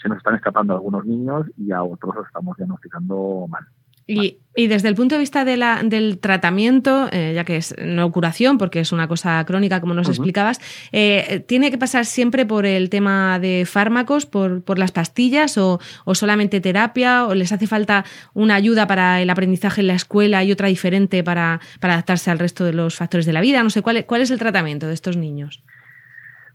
se 0.00 0.08
nos 0.08 0.18
están 0.18 0.36
escapando 0.36 0.72
algunos 0.74 1.04
niños 1.04 1.46
y 1.58 1.72
a 1.72 1.82
otros 1.82 2.14
los 2.14 2.26
estamos 2.26 2.56
diagnosticando 2.56 3.46
mal. 3.48 3.66
Y, 4.10 4.66
desde 4.66 4.88
el 4.88 4.94
punto 4.94 5.14
de 5.14 5.20
vista 5.20 5.44
de 5.44 5.56
la, 5.56 5.82
del 5.82 6.18
tratamiento, 6.18 7.08
eh, 7.12 7.32
ya 7.34 7.44
que 7.44 7.56
es 7.56 7.74
no 7.82 8.10
curación, 8.10 8.58
porque 8.58 8.80
es 8.80 8.92
una 8.92 9.08
cosa 9.08 9.42
crónica, 9.46 9.80
como 9.80 9.94
nos 9.94 10.08
explicabas, 10.08 10.60
eh, 10.92 11.42
¿tiene 11.46 11.70
que 11.70 11.78
pasar 11.78 12.04
siempre 12.04 12.44
por 12.44 12.66
el 12.66 12.90
tema 12.90 13.38
de 13.38 13.64
fármacos, 13.64 14.26
por, 14.26 14.62
por 14.62 14.78
las 14.78 14.92
pastillas 14.92 15.56
o, 15.56 15.80
o, 16.04 16.14
solamente 16.14 16.60
terapia? 16.60 17.26
¿O 17.26 17.34
les 17.34 17.52
hace 17.52 17.66
falta 17.66 18.04
una 18.34 18.56
ayuda 18.56 18.86
para 18.86 19.22
el 19.22 19.30
aprendizaje 19.30 19.80
en 19.80 19.86
la 19.86 19.94
escuela 19.94 20.42
y 20.44 20.52
otra 20.52 20.68
diferente 20.68 21.22
para, 21.22 21.60
para 21.78 21.94
adaptarse 21.94 22.30
al 22.30 22.38
resto 22.38 22.64
de 22.64 22.72
los 22.72 22.96
factores 22.96 23.26
de 23.26 23.32
la 23.32 23.40
vida? 23.40 23.62
No 23.62 23.70
sé, 23.70 23.80
¿cuál, 23.82 24.04
cuál 24.04 24.20
es 24.20 24.30
el 24.30 24.38
tratamiento 24.38 24.88
de 24.88 24.94
estos 24.94 25.16
niños? 25.16 25.62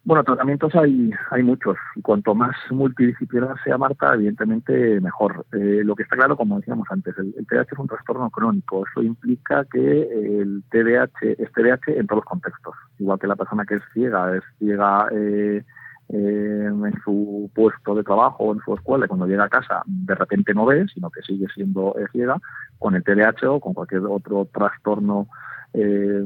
Bueno, 0.05 0.24
tratamientos 0.24 0.75
hay, 0.75 1.09
hay 1.31 1.41
muchos 1.41 1.77
y 1.95 2.01
cuanto 2.03 2.35
más 2.35 2.55
multidisciplinar 2.69 3.55
sea 3.63 3.79
Marta, 3.79 4.13
evidentemente 4.13 5.01
mejor. 5.01 5.47
Eh, 5.51 5.81
lo 5.83 5.95
que 5.95 6.03
está 6.03 6.15
claro, 6.15 6.38
como 6.38 6.59
decíamos 6.59 6.88
antes, 6.91 7.15
el, 7.17 7.33
TDAH 7.47 7.69
es 7.71 7.79
un 7.79 7.88
trastorno 7.88 8.29
crónico. 8.29 8.85
Eso 8.88 9.01
implica 9.01 9.65
que 9.65 10.03
el 10.03 10.63
TDAH 10.69 11.09
es 11.39 11.51
TDAH 11.53 11.97
en 11.97 12.05
todos 12.05 12.17
los 12.17 12.25
contextos. 12.25 12.75
Igual 13.00 13.17
que 13.17 13.25
la 13.25 13.35
persona 13.35 13.65
que 13.65 13.75
es 13.75 13.81
ciega 13.95 14.38
es 14.38 14.43
ciega 14.59 15.07
eh, 15.12 15.63
eh, 16.09 16.65
en 16.69 17.01
su 17.03 17.50
puesto 17.55 17.95
de 17.95 18.03
trabajo 18.03 18.53
en 18.53 18.62
su 18.62 18.75
escuela 18.75 19.05
y 19.05 19.07
cuando 19.07 19.25
llega 19.25 19.45
a 19.45 19.50
casa 19.50 19.81
de 19.88 20.13
repente 20.13 20.53
no 20.53 20.67
ve, 20.67 20.85
sino 20.93 21.09
que 21.09 21.24
sigue 21.24 21.47
siendo 21.55 21.95
ciega, 22.12 22.39
con 22.77 22.93
el 22.93 23.03
TDAH 23.03 23.50
o 23.50 23.59
con 23.59 23.74
cualquier 23.74 24.01
otro 24.05 24.47
trastorno 24.53 25.27
eh, 25.74 26.24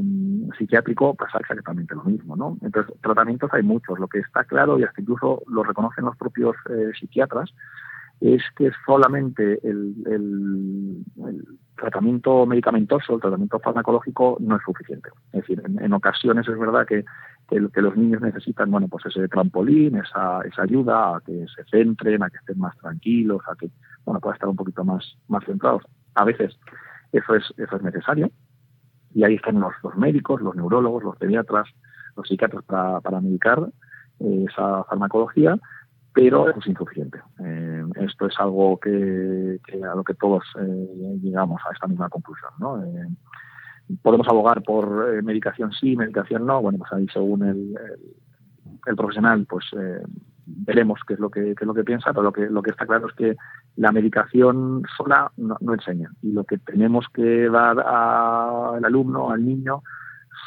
psiquiátrico 0.57 1.15
pasa 1.15 1.39
exactamente 1.39 1.95
lo 1.95 2.03
mismo, 2.03 2.35
¿no? 2.35 2.57
Entonces, 2.61 2.93
tratamientos 3.01 3.49
hay 3.53 3.63
muchos. 3.63 3.99
Lo 3.99 4.07
que 4.07 4.19
está 4.19 4.43
claro, 4.43 4.79
y 4.79 4.83
hasta 4.83 5.01
incluso 5.01 5.41
lo 5.47 5.63
reconocen 5.63 6.05
los 6.05 6.15
propios 6.17 6.55
eh, 6.69 6.91
psiquiatras, 6.99 7.51
es 8.21 8.41
que 8.55 8.71
solamente 8.85 9.59
el, 9.63 11.03
tratamiento 11.75 12.45
medicamentoso, 12.45 13.15
el 13.15 13.21
tratamiento 13.21 13.59
farmacológico 13.59 14.37
no 14.41 14.57
es 14.57 14.63
suficiente. 14.63 15.09
Es 15.31 15.41
decir, 15.41 15.63
en, 15.65 15.93
ocasiones 15.93 16.45
es 16.47 16.59
verdad 16.59 16.85
que, 16.85 17.05
que, 17.47 17.81
los 17.81 17.95
niños 17.95 18.21
necesitan, 18.21 18.69
bueno, 18.69 18.89
pues 18.89 19.05
ese 19.05 19.29
trampolín, 19.29 19.95
esa, 19.95 20.41
esa 20.41 20.63
ayuda 20.63 21.15
a 21.15 21.21
que 21.21 21.45
se 21.55 21.63
centren, 21.71 22.21
a 22.21 22.29
que 22.29 22.37
estén 22.37 22.59
más 22.59 22.77
tranquilos, 22.77 23.41
a 23.47 23.55
que, 23.55 23.69
bueno, 24.03 24.19
puedan 24.19 24.35
estar 24.35 24.49
un 24.49 24.57
poquito 24.57 24.83
más, 24.83 25.17
más 25.29 25.45
centrados. 25.45 25.83
A 26.15 26.25
veces 26.25 26.59
eso 27.13 27.35
es, 27.35 27.45
eso 27.57 27.77
es 27.77 27.81
necesario, 27.81 28.29
y 29.13 29.23
ahí 29.23 29.35
están 29.35 29.59
los, 29.59 29.73
médicos, 29.97 30.41
los 30.41 30.55
neurólogos, 30.55 31.03
los 31.03 31.17
pediatras, 31.17 31.67
los 32.15 32.27
psiquiatras 32.27 32.63
para, 32.65 32.99
para 33.01 33.21
medicar 33.21 33.67
eh, 34.19 34.45
esa 34.49 34.83
farmacología, 34.85 35.57
pero 36.13 36.49
es 36.49 36.67
insuficiente. 36.67 37.19
Eh, 37.39 37.83
esto 38.01 38.27
es 38.27 38.39
algo 38.39 38.79
que, 38.79 39.59
a 39.89 39.95
lo 39.95 40.03
que 40.03 40.13
todos 40.15 40.43
eh, 40.59 41.17
llegamos 41.21 41.61
a 41.69 41.73
esta 41.73 41.87
misma 41.87 42.09
conclusión. 42.09 42.51
¿no? 42.59 42.83
podemos 44.03 44.27
abogar 44.27 44.61
por 44.61 45.23
medicación 45.23 45.71
sí, 45.71 45.95
medicación 45.95 46.45
no. 46.45 46.61
Bueno, 46.61 46.77
pues 46.77 46.93
ahí 46.93 47.07
según 47.11 47.43
el, 47.43 47.75
el, 48.85 48.95
profesional, 48.95 49.47
pues 49.49 49.65
veremos 50.49 50.99
qué 51.07 51.13
es 51.13 51.19
lo 51.19 51.29
que, 51.29 51.41
qué 51.41 51.63
es 51.63 51.67
lo 51.67 51.73
que 51.73 51.83
piensa, 51.83 52.11
pero 52.11 52.23
lo 52.23 52.33
que, 52.33 52.49
lo 52.49 52.61
que 52.61 52.71
está 52.71 52.85
claro 52.85 53.07
es 53.07 53.13
que 53.13 53.35
la 53.75 53.91
medicación 53.91 54.83
sola 54.97 55.31
no, 55.37 55.57
enseña. 55.73 56.11
Y 56.21 56.31
lo 56.31 56.43
que 56.43 56.57
tenemos 56.57 57.07
que 57.13 57.49
dar 57.49 57.79
al 57.79 58.83
alumno, 58.83 59.31
al 59.31 59.45
niño, 59.45 59.83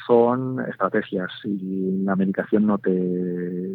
son 0.07 0.61
estrategias 0.69 1.31
y 1.45 2.03
la 2.05 2.17
medicación 2.17 2.67
no 2.67 2.79
te 2.79 2.91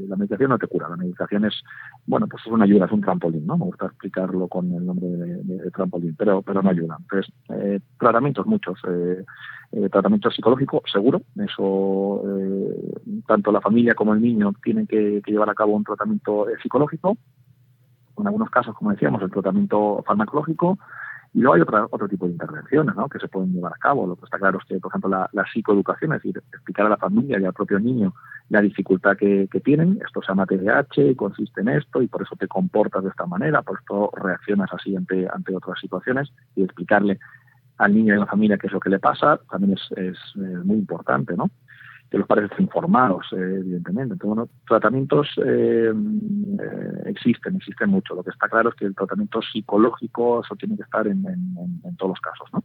la 0.08 0.16
medicación 0.16 0.50
no 0.50 0.58
te 0.58 0.68
cura. 0.68 0.90
La 0.90 0.98
medicación 0.98 1.46
es 1.46 1.64
bueno 2.06 2.28
pues 2.28 2.44
es 2.46 2.52
una 2.52 2.66
ayuda 2.66 2.86
es 2.86 2.92
un 2.92 3.02
trampolín 3.02 3.46
no 3.46 3.58
me 3.58 3.66
gusta 3.66 3.88
explicarlo 3.88 4.48
con 4.48 4.72
el 4.72 4.86
nombre 4.86 5.08
de, 5.08 5.72
trampolín 5.72 6.16
pero 6.18 6.42
pero 6.42 6.62
no 6.62 6.70
ayuda. 6.70 6.98
Entonces 7.00 7.34
eh, 7.50 7.80
tratamientos 8.00 8.46
muchos 8.46 8.80
eh, 8.88 9.24
eh, 9.72 9.90
tratamiento 9.90 10.32
psicológico 10.32 10.82
seguro 10.92 11.22
eso 11.36 12.24
tanto 13.28 13.52
la 13.52 13.62
familia 13.62 13.96
como 13.96 14.14
el 14.14 14.22
niño 14.22 14.54
tienen 14.64 14.88
que, 14.88 15.22
que 15.24 15.32
llevar 15.32 15.50
a 15.50 15.56
cabo 15.56 15.76
un 15.76 15.84
tratamiento 15.84 16.48
psicológico 16.62 17.18
en 18.18 18.28
algunos 18.28 18.50
casos 18.50 18.76
como 18.76 18.92
decíamos 18.92 19.22
el 19.22 19.32
tratamiento 19.32 20.04
farmacológico 20.06 20.78
y 21.38 21.40
luego 21.40 21.54
hay 21.54 21.62
otra, 21.62 21.86
otro 21.92 22.08
tipo 22.08 22.26
de 22.26 22.32
intervenciones 22.32 22.96
¿no? 22.96 23.08
que 23.08 23.20
se 23.20 23.28
pueden 23.28 23.54
llevar 23.54 23.72
a 23.72 23.78
cabo. 23.78 24.08
Lo 24.08 24.16
que 24.16 24.26
está 24.26 24.40
claro 24.40 24.58
es 24.58 24.66
que, 24.66 24.80
por 24.80 24.90
ejemplo, 24.90 25.28
la, 25.32 25.46
psicoeducación, 25.54 26.14
es 26.14 26.24
decir, 26.24 26.42
explicar 26.52 26.88
a 26.88 26.90
la 26.90 26.98
familia 26.98 27.40
y 27.40 27.46
al 27.46 27.54
propio 27.54 27.80
niño 27.80 28.16
la 28.50 28.60
dificultad 28.60 29.16
que, 29.16 29.48
tienen. 29.64 30.00
Esto 30.04 30.24
se 30.24 30.30
llama 30.30 30.48
TDAH, 30.48 31.16
consiste 31.16 31.62
en 31.62 31.70
esto 31.70 32.02
y 32.02 32.08
por 32.08 32.24
eso 32.24 32.36
te 32.38 32.48
comportas 32.48 33.04
de 33.04 33.12
esta 33.12 33.28
manera, 33.28 33.62
por 33.62 33.78
esto 33.78 34.10
reaccionas 34.16 34.74
así 34.74 34.96
ante, 34.96 35.28
ante 35.32 35.56
otras 35.56 35.80
situaciones 35.80 36.34
y 36.56 36.64
explicarle 36.64 37.20
al 37.78 37.94
niño 37.94 38.16
y 38.16 38.18
a 38.18 38.22
la 38.22 38.26
familia 38.26 38.58
qué 38.58 38.66
es 38.66 38.74
lo 38.74 38.80
que 38.80 38.90
le 38.90 38.98
pasa 38.98 39.40
también 39.48 39.74
es, 39.74 39.96
es 39.96 40.18
muy 40.66 40.78
importante, 40.78 41.36
¿no? 41.38 41.52
Que 42.10 42.18
los 42.18 42.28
padres 42.28 42.50
estén 42.50 42.66
informados, 42.66 43.26
eh, 43.34 43.36
evidentemente. 43.36 44.14
Entonces, 44.14 44.36
bueno, 44.36 44.50
tratamientos 44.68 45.28
eh, 45.44 45.92
eh, 45.94 47.02
existen, 47.06 47.56
existen 47.58 47.90
mucho. 47.90 48.16
Lo 48.16 48.24
que 48.24 48.32
está 48.32 48.48
claro 48.48 48.70
es 48.70 48.76
que 48.76 48.86
el 48.86 48.96
tratamiento 48.96 49.42
psicológico, 49.42 50.42
eso 50.44 50.56
tiene 50.56 50.78
que 50.78 50.84
estar 50.84 51.08
en, 51.08 51.26
en 51.28 51.96
todos 51.98 52.12
los 52.12 52.22
casos, 52.22 52.48
¿no? 52.54 52.64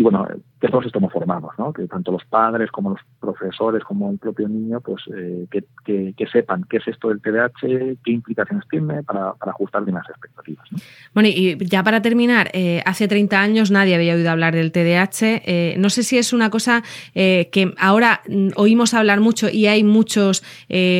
Y 0.00 0.02
bueno, 0.02 0.26
que 0.58 0.68
todos 0.68 0.86
estemos 0.86 1.12
formados, 1.12 1.50
¿no? 1.58 1.74
que 1.74 1.86
tanto 1.86 2.10
los 2.10 2.24
padres 2.24 2.70
como 2.70 2.88
los 2.88 3.00
profesores 3.20 3.84
como 3.84 4.10
el 4.10 4.16
propio 4.16 4.48
niño, 4.48 4.80
pues 4.80 5.02
eh, 5.14 5.46
que, 5.50 6.14
que, 6.16 6.26
sepan 6.26 6.64
qué 6.70 6.78
es 6.78 6.88
esto 6.88 7.08
del 7.08 7.20
TDAH, 7.20 7.98
qué 8.02 8.10
implicaciones 8.10 8.64
tiene 8.70 9.02
para, 9.02 9.34
ajustar 9.38 9.84
bien 9.84 9.96
las 9.96 10.08
expectativas. 10.08 10.66
Bueno, 11.12 11.28
y 11.28 11.58
ya 11.66 11.84
para 11.84 12.00
terminar, 12.00 12.48
eh, 12.54 12.82
hace 12.86 13.08
30 13.08 13.38
años 13.38 13.70
nadie 13.70 13.94
había 13.94 14.14
oído 14.14 14.30
hablar 14.30 14.54
del 14.54 14.72
TDAH. 14.72 15.42
Eh, 15.44 15.74
no 15.78 15.90
sé 15.90 16.02
si 16.02 16.16
es 16.16 16.32
una 16.32 16.48
cosa 16.48 16.82
que 17.12 17.74
ahora 17.78 18.22
mm, 18.26 18.52
oímos 18.56 18.94
hablar 18.94 19.20
mucho 19.20 19.50
y 19.50 19.66
hay 19.66 19.84
muchos, 19.84 20.42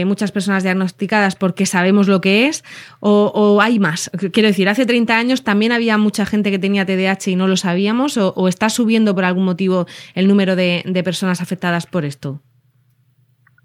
muchas 0.05 0.31
personas 0.31 0.63
diagnosticadas 0.63 1.37
porque 1.37 1.65
sabemos 1.65 2.07
lo 2.07 2.21
que 2.21 2.49
es, 2.49 2.65
o, 3.01 3.61
hay 3.63 3.79
más. 3.79 4.11
Quiero 4.33 4.49
decir, 4.49 4.69
hace 4.69 4.85
30 4.85 5.17
años 5.17 5.43
también 5.43 5.73
había 5.73 5.97
mucha 5.97 6.27
gente 6.27 6.51
que 6.51 6.59
tenía 6.59 6.85
TDAH 6.85 7.31
y 7.31 7.37
no 7.37 7.47
lo 7.47 7.57
sabíamos, 7.57 8.19
o, 8.19 8.35
o 8.35 8.47
está 8.47 8.69
subiendo 8.69 8.90
subiendo 8.91 9.15
por 9.15 9.25
algún 9.25 9.45
motivo 9.45 9.87
el 10.17 10.27
número 10.27 10.57
de, 10.57 11.03
personas 11.05 11.41
afectadas 11.41 11.87
por 11.87 12.05
esto? 12.05 12.41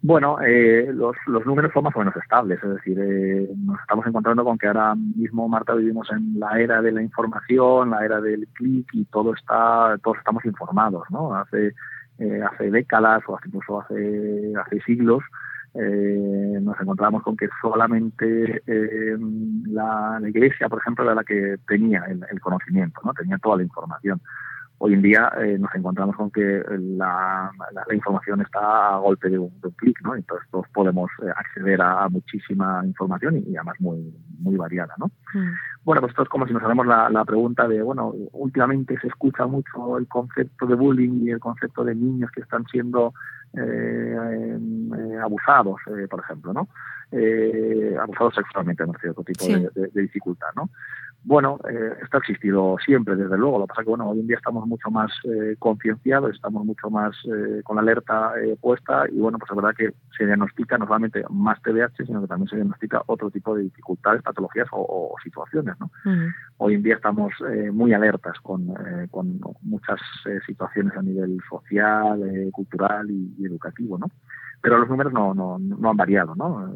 Bueno, 0.03 0.37
eh, 0.45 0.87
los, 0.93 1.15
números 1.47 1.71
son 1.73 1.83
más 1.85 1.95
o 1.95 1.99
menos 1.99 2.15
estables, 2.15 2.63
es 2.63 2.69
decir, 2.75 2.99
eh, 2.99 3.49
nos 3.57 3.79
estamos 3.81 4.05
encontrando 4.05 4.43
con 4.43 4.55
que 4.59 4.67
ahora 4.67 4.93
mismo, 4.93 5.49
Marta, 5.49 5.73
vivimos 5.73 6.07
en 6.11 6.39
la 6.39 6.59
era 6.59 6.79
de 6.83 6.91
la 6.91 7.01
información, 7.01 7.89
la 7.89 8.05
era 8.05 8.21
del 8.21 8.47
clic 8.53 8.87
y 8.93 9.05
todo 9.05 9.33
está, 9.33 9.97
todos 10.03 10.19
estamos 10.19 10.45
informados, 10.45 11.05
¿no? 11.09 11.33
Hace, 11.33 11.73
eh, 12.19 12.41
hace 12.51 12.69
décadas 12.69 13.23
o 13.27 13.39
incluso 13.43 13.81
hace, 13.81 14.53
hace 14.63 14.79
siglos 14.81 15.23
nos 16.61 16.79
encontramos 16.79 17.21
con 17.21 17.35
que 17.35 17.49
solamente 17.61 18.63
la, 19.67 20.21
iglesia, 20.25 20.69
por 20.69 20.79
ejemplo, 20.79 21.03
era 21.03 21.15
la 21.15 21.23
que 21.25 21.57
tenía 21.67 22.01
el, 22.07 22.21
el, 22.31 22.39
conocimiento, 22.39 23.01
no 23.03 23.13
tenía 23.13 23.37
toda 23.39 23.57
la 23.57 23.63
información 23.63 24.21
hoy 24.77 24.93
en 24.93 25.01
día 25.01 25.31
eh, 25.41 25.57
nos 25.57 25.73
encontramos 25.73 26.15
con 26.15 26.31
que 26.31 26.63
la, 26.79 27.51
información 27.93 28.41
está 28.41 28.95
a 28.95 28.97
golpe 28.97 29.29
de 29.29 29.39
un, 29.39 29.51
clic, 29.77 29.97
¿no? 30.03 30.15
Entonces 30.15 30.47
todos 30.51 30.67
podemos 30.73 31.09
eh, 31.23 31.29
acceder 31.35 31.81
a, 31.81 32.07
muchísima 32.09 32.81
información 32.85 33.37
y, 33.37 33.55
además 33.55 33.75
muy, 33.79 34.13
muy 34.39 34.55
variada, 34.57 34.93
¿no? 34.97 35.07
Mm. 35.33 35.53
Bueno, 35.83 36.01
pues 36.01 36.11
esto 36.11 36.23
es 36.23 36.29
como 36.29 36.47
si 36.47 36.53
nos 36.53 36.63
hacemos 36.63 36.85
la, 36.85 37.25
pregunta 37.25 37.67
de, 37.67 37.81
bueno, 37.81 38.13
últimamente 38.33 38.97
se 38.99 39.07
escucha 39.07 39.45
mucho 39.45 39.97
el 39.97 40.07
concepto 40.07 40.65
de 40.65 40.75
bullying 40.75 41.25
y 41.25 41.31
el 41.31 41.39
concepto 41.39 41.83
de 41.83 41.95
niños 41.95 42.29
que 42.31 42.41
están 42.41 42.65
siendo 42.67 43.13
eh, 43.53 44.59
abusados, 45.23 45.79
por 46.09 46.19
ejemplo, 46.19 46.53
¿no? 46.53 46.67
abusados 48.01 48.35
sexualmente, 48.35 48.85
no 48.85 48.91
otro 48.91 49.23
tipo 49.23 49.45
de, 49.45 49.69
de, 49.93 50.01
dificultad, 50.01 50.47
¿no? 50.55 50.69
Bueno, 51.27 51.59
eh, 51.67 51.93
esto 52.03 52.17
ha 52.17 52.19
existido 52.19 52.77
siempre, 52.85 53.15
desde 53.15 53.35
luego. 53.35 53.57
Lo 53.57 53.65
que 53.65 53.69
pasa 53.69 53.81
es 53.81 53.85
que 53.85 53.89
bueno, 53.89 54.09
hoy 54.11 54.19
en 54.19 54.27
día 54.27 54.37
estamos 54.37 54.67
mucho 54.67 54.91
más 54.91 55.11
eh, 55.23 55.55
concienciados, 55.57 56.35
estamos 56.35 56.63
mucho 56.63 56.91
más 56.91 57.15
eh, 57.25 57.63
con 57.63 57.77
la 57.77 57.81
alerta 57.81 58.33
eh, 58.39 58.55
puesta 58.61 59.05
y 59.11 59.17
bueno, 59.17 59.39
pues 59.39 59.49
es 59.49 59.55
verdad 59.55 59.75
que 59.75 59.91
se 60.15 60.27
diagnostica 60.27 60.77
no 60.77 60.85
solamente 60.85 61.23
más 61.31 61.59
TDAH, 61.63 62.05
sino 62.05 62.21
que 62.21 62.27
también 62.27 62.47
se 62.47 62.57
diagnostica 62.57 63.01
otro 63.07 63.31
tipo 63.31 63.55
de 63.55 63.63
dificultades, 63.63 64.21
patologías 64.21 64.67
o, 64.71 65.15
situaciones. 65.23 65.75
¿no? 65.79 65.89
Hoy 66.57 66.75
en 66.75 66.83
día 66.83 66.95
estamos 66.95 67.33
muy 67.71 67.93
alertas 67.93 68.37
con, 68.43 68.71
con 69.09 69.39
muchas 69.63 69.99
situaciones 70.45 70.95
a 70.95 71.01
nivel 71.01 71.39
social, 71.49 72.21
cultural 72.51 73.09
y, 73.09 73.45
educativo, 73.45 73.97
¿no? 73.97 74.07
Pero 74.61 74.77
los 74.79 74.89
números 74.89 75.13
no, 75.13 75.33
no, 75.33 75.57
no 75.59 75.89
han 75.89 75.97
variado, 75.97 76.35
¿no? 76.35 76.75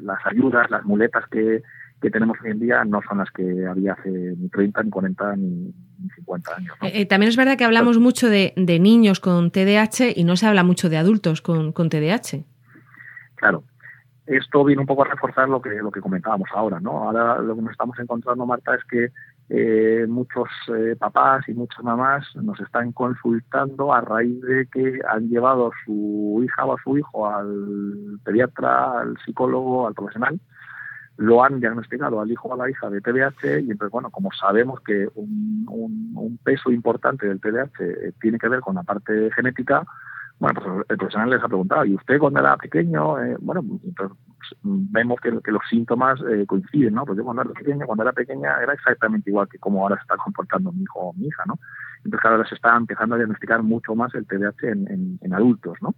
las 0.00 0.26
ayudas, 0.26 0.70
las 0.70 0.84
muletas 0.84 1.26
que 1.28 1.62
que 2.00 2.10
tenemos 2.10 2.38
hoy 2.42 2.50
en 2.52 2.60
día 2.60 2.84
no 2.84 3.00
son 3.08 3.18
las 3.18 3.30
que 3.30 3.66
había 3.66 3.94
hace 3.94 4.10
ni 4.10 4.48
30, 4.48 4.82
ni 4.84 4.90
40, 4.90 5.36
ni, 5.36 5.74
50 6.16 6.56
años. 6.56 6.74
Eh, 6.82 7.06
también 7.06 7.28
es 7.28 7.36
verdad 7.36 7.58
que 7.58 7.64
hablamos 7.64 7.98
mucho 7.98 8.28
de, 8.28 8.52
niños 8.56 9.20
con 9.20 9.50
TDAH 9.50 10.12
y 10.14 10.24
no 10.24 10.36
se 10.36 10.46
habla 10.46 10.62
mucho 10.62 10.88
de 10.88 10.96
adultos 10.96 11.42
con, 11.42 11.72
con 11.72 11.88
TDAH. 11.88 12.44
Claro, 13.34 13.64
esto 14.28 14.64
viene 14.64 14.80
un 14.80 14.86
poco 14.86 15.02
a 15.02 15.08
reforzar 15.08 15.48
lo 15.48 15.60
que 15.60 15.70
lo 15.70 15.90
que 15.90 16.00
comentábamos 16.00 16.48
ahora, 16.54 16.80
¿no? 16.80 17.04
Ahora 17.04 17.38
lo 17.40 17.56
que 17.56 17.62
nos 17.62 17.72
estamos 17.72 17.98
encontrando, 17.98 18.44
Marta, 18.46 18.74
es 18.74 18.84
que 18.84 19.10
eh, 19.48 20.06
muchos 20.06 20.48
eh, 20.76 20.94
papás 20.98 21.48
y 21.48 21.54
muchas 21.54 21.82
mamás 21.82 22.26
nos 22.36 22.60
están 22.60 22.92
consultando 22.92 23.94
a 23.94 24.02
raíz 24.02 24.38
de 24.42 24.66
que 24.66 25.00
han 25.08 25.28
llevado 25.30 25.68
a 25.68 25.70
su 25.86 26.42
hija 26.44 26.66
o 26.66 26.74
a 26.74 26.82
su 26.82 26.98
hijo 26.98 27.26
al 27.26 28.20
pediatra, 28.22 29.00
al 29.00 29.16
psicólogo, 29.24 29.86
al 29.86 29.94
profesional, 29.94 30.38
lo 31.18 31.44
han 31.44 31.60
diagnosticado 31.60 32.20
al 32.20 32.30
hijo 32.30 32.48
o 32.48 32.54
a 32.54 32.56
la 32.56 32.70
hija 32.70 32.88
de 32.88 33.00
TDAH 33.00 33.60
y 33.60 33.70
entonces, 33.70 33.90
bueno, 33.90 34.10
como 34.10 34.30
sabemos 34.32 34.80
que 34.80 35.08
un, 35.14 35.66
un 35.68 36.38
peso 36.38 36.70
importante 36.70 37.26
del 37.26 37.40
TDAH 37.40 37.70
eh, 37.80 38.12
tiene 38.20 38.38
que 38.38 38.48
ver 38.48 38.60
con 38.60 38.76
la 38.76 38.84
parte 38.84 39.30
genética, 39.34 39.84
bueno, 40.38 40.60
pues 40.60 40.86
el 40.88 40.96
profesional 40.96 41.30
les 41.30 41.42
ha 41.42 41.48
preguntado, 41.48 41.84
¿y 41.84 41.94
usted 41.96 42.20
cuando 42.20 42.38
era 42.38 42.56
pequeño? 42.56 43.20
Eh, 43.20 43.36
bueno, 43.40 43.60
pues, 43.96 44.10
vemos 44.62 45.18
que, 45.20 45.32
los 45.32 45.62
síntomas 45.68 46.20
eh, 46.30 46.46
coinciden, 46.46 46.94
¿no? 46.94 47.04
Pues 47.04 47.18
yo 47.18 47.24
cuando 47.24 47.42
era 47.42 47.50
pequeño, 47.52 47.84
cuando 47.86 48.04
era 48.04 48.12
pequeña, 48.12 48.62
era 48.62 48.72
exactamente 48.72 49.30
igual 49.30 49.48
que 49.48 49.58
como 49.58 49.82
ahora 49.82 49.96
se 49.96 50.02
está 50.02 50.16
comportando 50.16 50.70
mi 50.70 50.82
hijo 50.82 51.00
o 51.00 51.12
mi 51.14 51.26
hija, 51.26 51.42
¿no? 51.46 51.58
Entonces 52.04 52.30
ahora 52.30 52.48
se 52.48 52.54
está 52.54 52.76
empezando 52.76 53.16
a 53.16 53.18
diagnosticar 53.18 53.64
mucho 53.64 53.96
más 53.96 54.14
el 54.14 54.26
TDAH 54.26 54.68
en, 54.68 55.18
en, 55.20 55.34
adultos, 55.34 55.76
¿no? 55.80 55.94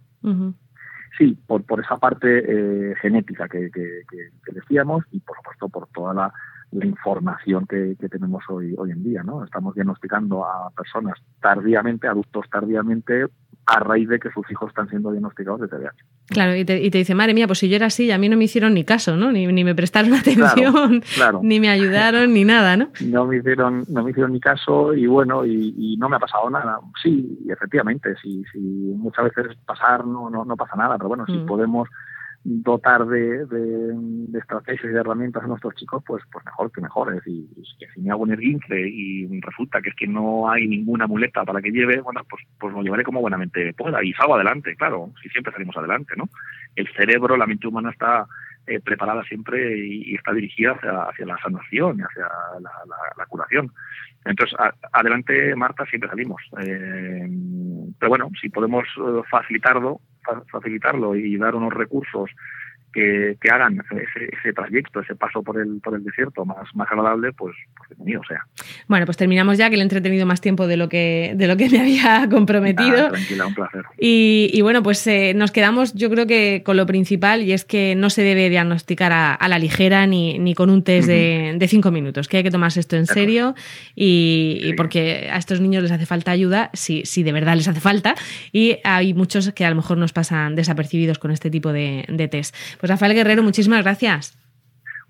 Sí, 1.17 1.37
por, 1.45 1.63
por 1.63 1.81
esa 1.81 1.97
parte 1.97 2.43
eh, 2.47 2.95
genética 3.01 3.47
que, 3.49 3.69
que, 3.69 4.03
que, 4.09 4.51
decíamos 4.53 5.03
y 5.11 5.19
por 5.19 5.35
supuesto 5.37 5.69
por 5.69 5.87
toda 5.87 6.13
la, 6.13 6.33
la 6.71 6.85
información 6.85 7.65
que, 7.67 7.95
que, 7.99 8.07
tenemos 8.07 8.43
hoy, 8.49 8.73
hoy 8.77 8.91
en 8.91 9.03
día, 9.03 9.23
¿no? 9.23 9.43
Estamos 9.43 9.75
diagnosticando 9.75 10.45
a 10.45 10.69
personas 10.71 11.17
tardíamente, 11.41 12.07
adultos 12.07 12.45
tardíamente, 12.49 13.25
a 13.65 13.79
raíz 13.79 14.09
de 14.09 14.19
que 14.19 14.29
sus 14.31 14.49
hijos 14.51 14.69
están 14.69 14.89
siendo 14.89 15.11
diagnosticados 15.11 15.61
de 15.61 15.67
TDAH. 15.67 15.95
Claro, 16.27 16.55
y 16.55 16.63
te, 16.63 16.79
dice, 16.79 17.13
madre 17.13 17.33
mía, 17.33 17.45
pues 17.45 17.59
si 17.59 17.69
yo 17.69 17.75
era 17.75 17.87
así, 17.87 18.09
a 18.11 18.17
mí 18.17 18.29
no 18.29 18.37
me 18.37 18.45
hicieron 18.45 18.73
ni 18.73 18.85
caso, 18.85 19.17
¿no? 19.17 19.31
Ni, 19.31 19.47
me 19.47 19.75
prestaron 19.75 20.13
atención, 20.19 21.03
ni 21.41 21.59
me 21.59 21.69
ayudaron, 21.69 22.33
ni 22.33 22.45
nada, 22.45 22.77
¿no? 22.77 22.89
No 23.01 23.25
me 23.25 23.37
hicieron, 23.37 23.83
no 23.89 24.03
me 24.03 24.11
hicieron 24.11 24.31
ni 24.31 24.39
caso 24.39 24.93
y 24.93 25.05
bueno, 25.07 25.45
y, 25.45 25.97
no 25.97 26.09
me 26.09 26.15
ha 26.15 26.19
pasado 26.19 26.49
nada. 26.49 26.79
Sí, 27.03 27.37
efectivamente, 27.49 28.15
sí, 28.21 28.43
sí, 28.51 28.59
muchas 28.59 29.25
veces 29.25 29.57
pasar 29.65 30.05
no, 30.05 30.29
no, 30.29 30.45
no 30.45 30.55
pasa 30.55 30.75
nada, 30.75 30.97
pero 30.97 31.09
bueno, 31.09 31.25
si 31.25 31.33
mm. 31.33 31.45
podemos 31.45 31.89
dotar 32.43 33.05
de, 33.05 33.45
de, 33.45 34.39
estrategias 34.39 34.85
y 34.85 34.93
de 34.93 34.99
herramientas 34.99 35.43
a 35.43 35.47
nuestros 35.47 35.75
chicos, 35.75 36.03
pues 36.05 36.23
pues 36.31 36.43
mejor 36.45 36.71
que 36.71 36.81
mejor. 36.81 37.09
Es 37.09 37.23
decir, 37.23 37.45
que 37.79 37.87
si 37.93 38.01
me 38.01 38.11
hago 38.11 38.23
un 38.23 38.31
erguince 38.31 38.79
y 38.79 39.39
resulta 39.41 39.81
que 39.81 39.89
es 39.89 39.95
que 39.95 40.07
no 40.07 40.49
hay 40.49 40.67
ninguna 40.67 41.07
muleta 41.07 41.43
para 41.43 41.61
que 41.61 41.71
lleve, 41.71 42.01
bueno, 42.01 42.21
pues, 42.29 42.43
pues 42.59 42.73
lo 42.73 42.81
llevaré 42.81 43.03
como 43.03 43.21
buenamente 43.21 43.73
pueda 43.73 44.03
y 44.03 44.13
salgo 44.13 44.35
adelante, 44.35 44.75
claro, 44.75 45.11
si 45.21 45.29
siempre 45.29 45.53
salimos 45.53 45.77
adelante, 45.77 46.13
¿no? 46.17 46.29
El 46.75 46.87
cerebro, 46.93 47.37
la 47.37 47.45
mente 47.45 47.67
humana 47.67 47.91
está 47.91 48.25
eh, 48.67 48.79
preparada 48.79 49.23
siempre 49.23 49.77
y, 49.77 50.15
está 50.15 50.33
dirigida 50.33 50.73
hacia, 50.73 51.25
la 51.25 51.37
sanación 51.41 51.99
y 51.99 52.03
hacia 52.03 52.27
la, 52.59 53.25
curación. 53.27 53.71
Entonces, 54.23 54.57
adelante, 54.93 55.55
Marta, 55.55 55.85
siempre 55.85 56.09
salimos. 56.09 56.41
Eh, 56.59 57.27
pero 57.99 58.09
bueno, 58.09 58.29
si 58.39 58.49
podemos 58.49 58.85
eh, 58.97 59.21
facilitarlo, 59.29 59.99
facilitarlo 60.51 61.15
y 61.15 61.37
dar 61.37 61.55
unos 61.55 61.73
recursos 61.73 62.29
que, 62.91 63.37
hagan 63.51 63.81
ese, 63.91 64.53
trayecto, 64.53 65.01
ese 65.01 65.15
paso 65.15 65.41
por 65.43 65.59
el, 65.59 65.79
por 65.81 65.95
el 65.95 66.03
desierto 66.03 66.45
más, 66.45 66.67
más 66.75 66.89
agradable, 66.91 67.31
pues, 67.33 67.55
pues 67.77 67.89
bienvenido 67.89 68.21
sea. 68.27 68.45
Bueno, 68.87 69.05
pues 69.05 69.17
terminamos 69.17 69.57
ya, 69.57 69.69
que 69.69 69.77
le 69.77 69.81
he 69.81 69.83
entretenido 69.83 70.25
más 70.25 70.41
tiempo 70.41 70.67
de 70.67 70.77
lo 70.77 70.89
que, 70.89 71.33
de 71.35 71.47
lo 71.47 71.57
que 71.57 71.69
me 71.69 71.79
había 71.79 72.27
comprometido. 72.31 73.09
tranquila, 73.09 73.47
un 73.47 73.53
placer. 73.53 73.85
Y, 73.97 74.61
bueno, 74.61 74.83
pues 74.83 75.05
eh, 75.07 75.33
nos 75.35 75.51
quedamos 75.51 75.93
yo 75.93 76.09
creo 76.09 76.27
que 76.27 76.63
con 76.65 76.77
lo 76.77 76.85
principal 76.85 77.41
y 77.41 77.53
es 77.53 77.65
que 77.65 77.95
no 77.95 78.09
se 78.09 78.23
debe 78.23 78.49
diagnosticar 78.49 79.11
a, 79.13 79.47
la 79.47 79.59
ligera 79.59 80.07
ni, 80.07 80.39
ni, 80.39 80.55
con 80.55 80.69
un 80.69 80.83
test 80.83 81.07
de, 81.07 81.55
de, 81.57 81.67
cinco 81.67 81.91
minutos, 81.91 82.27
que 82.27 82.37
hay 82.37 82.43
que 82.43 82.51
tomarse 82.51 82.79
esto 82.79 82.95
en 82.95 83.05
serio 83.05 83.55
y, 83.95 84.73
porque 84.77 85.29
a 85.31 85.37
estos 85.37 85.59
niños 85.61 85.83
les 85.83 85.91
hace 85.91 86.05
falta 86.05 86.31
ayuda, 86.31 86.69
si, 86.73 87.05
si 87.05 87.23
de 87.23 87.31
verdad 87.31 87.55
les 87.55 87.67
hace 87.67 87.79
falta, 87.79 88.15
y 88.51 88.77
hay 88.83 89.13
muchos 89.13 89.51
que 89.51 89.65
a 89.65 89.69
lo 89.69 89.75
mejor 89.75 89.97
nos 89.97 90.13
pasan 90.13 90.55
desapercibidos 90.55 91.19
con 91.19 91.31
este 91.31 91.49
tipo 91.49 91.73
de, 91.73 92.05
de 92.07 92.27
test. 92.27 92.55
Pues 92.81 92.89
Rafael 92.89 93.13
Guerrero, 93.13 93.43
muchísimas 93.43 93.83
gracias. 93.83 94.35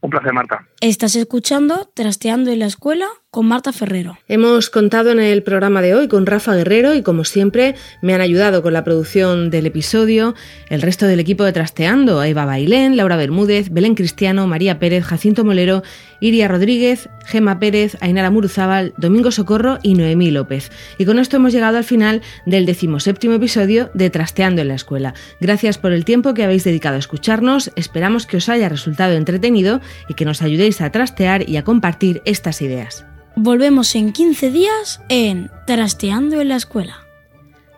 Un 0.02 0.10
placer, 0.10 0.34
Marta. 0.34 0.68
Estás 0.82 1.16
escuchando 1.16 1.92
Trasteando 1.94 2.50
en 2.50 2.58
la 2.58 2.66
Escuela 2.66 3.06
con 3.30 3.46
Marta 3.46 3.72
Ferrero. 3.72 4.18
Hemos 4.28 4.70
contado 4.70 5.12
en 5.12 5.20
el 5.20 5.42
programa 5.42 5.82
de 5.82 5.96
hoy 5.96 6.10
con 6.10 6.26
Rafa 6.26 6.54
Guerrero 6.54 6.96
y 6.96 7.02
como 7.02 7.24
siempre 7.24 7.76
me 8.02 8.14
han 8.14 8.20
ayudado 8.20 8.62
con 8.62 8.74
la 8.74 8.84
producción 8.84 9.50
del 9.52 9.68
episodio 9.68 10.36
el 10.70 10.82
resto 10.82 11.06
del 11.06 11.22
equipo 11.22 11.46
de 11.46 11.54
Trasteando, 11.54 12.22
Eva 12.24 12.46
Bailén, 12.46 12.98
Laura 12.98 13.16
Bermúdez, 13.16 13.70
Belén 13.70 13.96
Cristiano, 13.96 14.48
María 14.48 14.80
Pérez, 14.80 15.06
Jacinto 15.06 15.46
Molero, 15.46 15.82
Iria 16.20 16.50
Rodríguez, 16.50 17.10
Gema 17.26 17.58
Pérez, 17.58 17.96
Ainara 18.02 18.32
Muruzábal, 18.32 18.94
Domingo 18.98 19.32
Socorro 19.32 19.80
y 19.82 19.94
Noemí 19.94 20.30
López. 20.30 20.70
Y 20.98 21.06
con 21.06 21.18
esto 21.18 21.38
hemos 21.38 21.54
llegado 21.54 21.78
al 21.78 21.86
final 21.86 22.22
del 22.46 22.66
decimoséptimo 22.66 23.36
episodio 23.36 23.92
de 23.94 24.10
Trasteando 24.10 24.62
en 24.62 24.68
la 24.68 24.76
Escuela. 24.76 25.14
Gracias 25.40 25.78
por 25.78 25.94
el 25.94 26.04
tiempo 26.04 26.34
que 26.34 26.44
habéis 26.44 26.66
dedicado 26.66 26.98
a 26.98 27.00
escucharnos, 27.00 27.72
esperamos 27.78 28.26
que 28.26 28.38
os 28.38 28.50
haya 28.50 28.68
resultado 28.68 29.14
entretenido 29.14 29.80
y 30.10 30.16
que 30.16 30.26
nos 30.26 30.42
ayudéis 30.42 30.71
a 30.80 30.92
trastear 30.92 31.50
y 31.50 31.58
a 31.58 31.64
compartir 31.64 32.22
estas 32.24 32.62
ideas. 32.62 33.06
Volvemos 33.36 33.96
en 33.96 34.14
15 34.14 34.52
días 34.52 35.02
en 35.10 35.50
Trasteando 35.66 36.40
en 36.40 36.50
la 36.50 36.56
Escuela. 36.56 37.08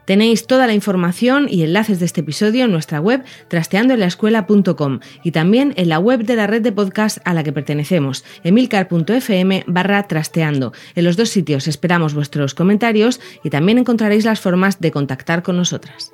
Tenéis 0.06 0.48
toda 0.48 0.68
la 0.68 0.74
información 0.74 1.48
y 1.50 1.64
enlaces 1.64 2.00
de 2.00 2.06
este 2.06 2.22
episodio 2.22 2.66
en 2.66 2.72
nuestra 2.72 3.00
web 3.00 3.24
trasteandoenlaescuela.com 3.48 5.00
y 5.24 5.32
también 5.32 5.74
en 5.78 5.90
la 5.90 6.00
web 6.00 6.26
de 6.26 6.36
la 6.36 6.48
red 6.48 6.62
de 6.62 6.74
podcast 6.74 7.20
a 7.24 7.34
la 7.34 7.44
que 7.44 7.54
pertenecemos, 7.54 8.26
emilcar.fm 8.44 9.64
barra 9.68 10.04
trasteando. 10.08 10.74
En 10.96 11.06
los 11.06 11.16
dos 11.16 11.30
sitios 11.30 11.68
esperamos 11.68 12.14
vuestros 12.14 12.54
comentarios 12.54 13.22
y 13.44 13.50
también 13.50 13.78
encontraréis 13.78 14.26
las 14.26 14.42
formas 14.42 14.82
de 14.82 14.92
contactar 14.92 15.42
con 15.42 15.56
nosotras. 15.56 16.12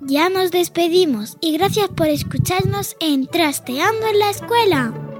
Ya 0.00 0.28
nos 0.30 0.50
despedimos 0.50 1.36
y 1.40 1.56
gracias 1.56 1.88
por 1.88 2.08
escucharnos 2.08 2.96
en 3.00 3.26
Trasteando 3.26 4.06
en 4.06 4.18
la 4.18 4.30
Escuela. 4.30 5.19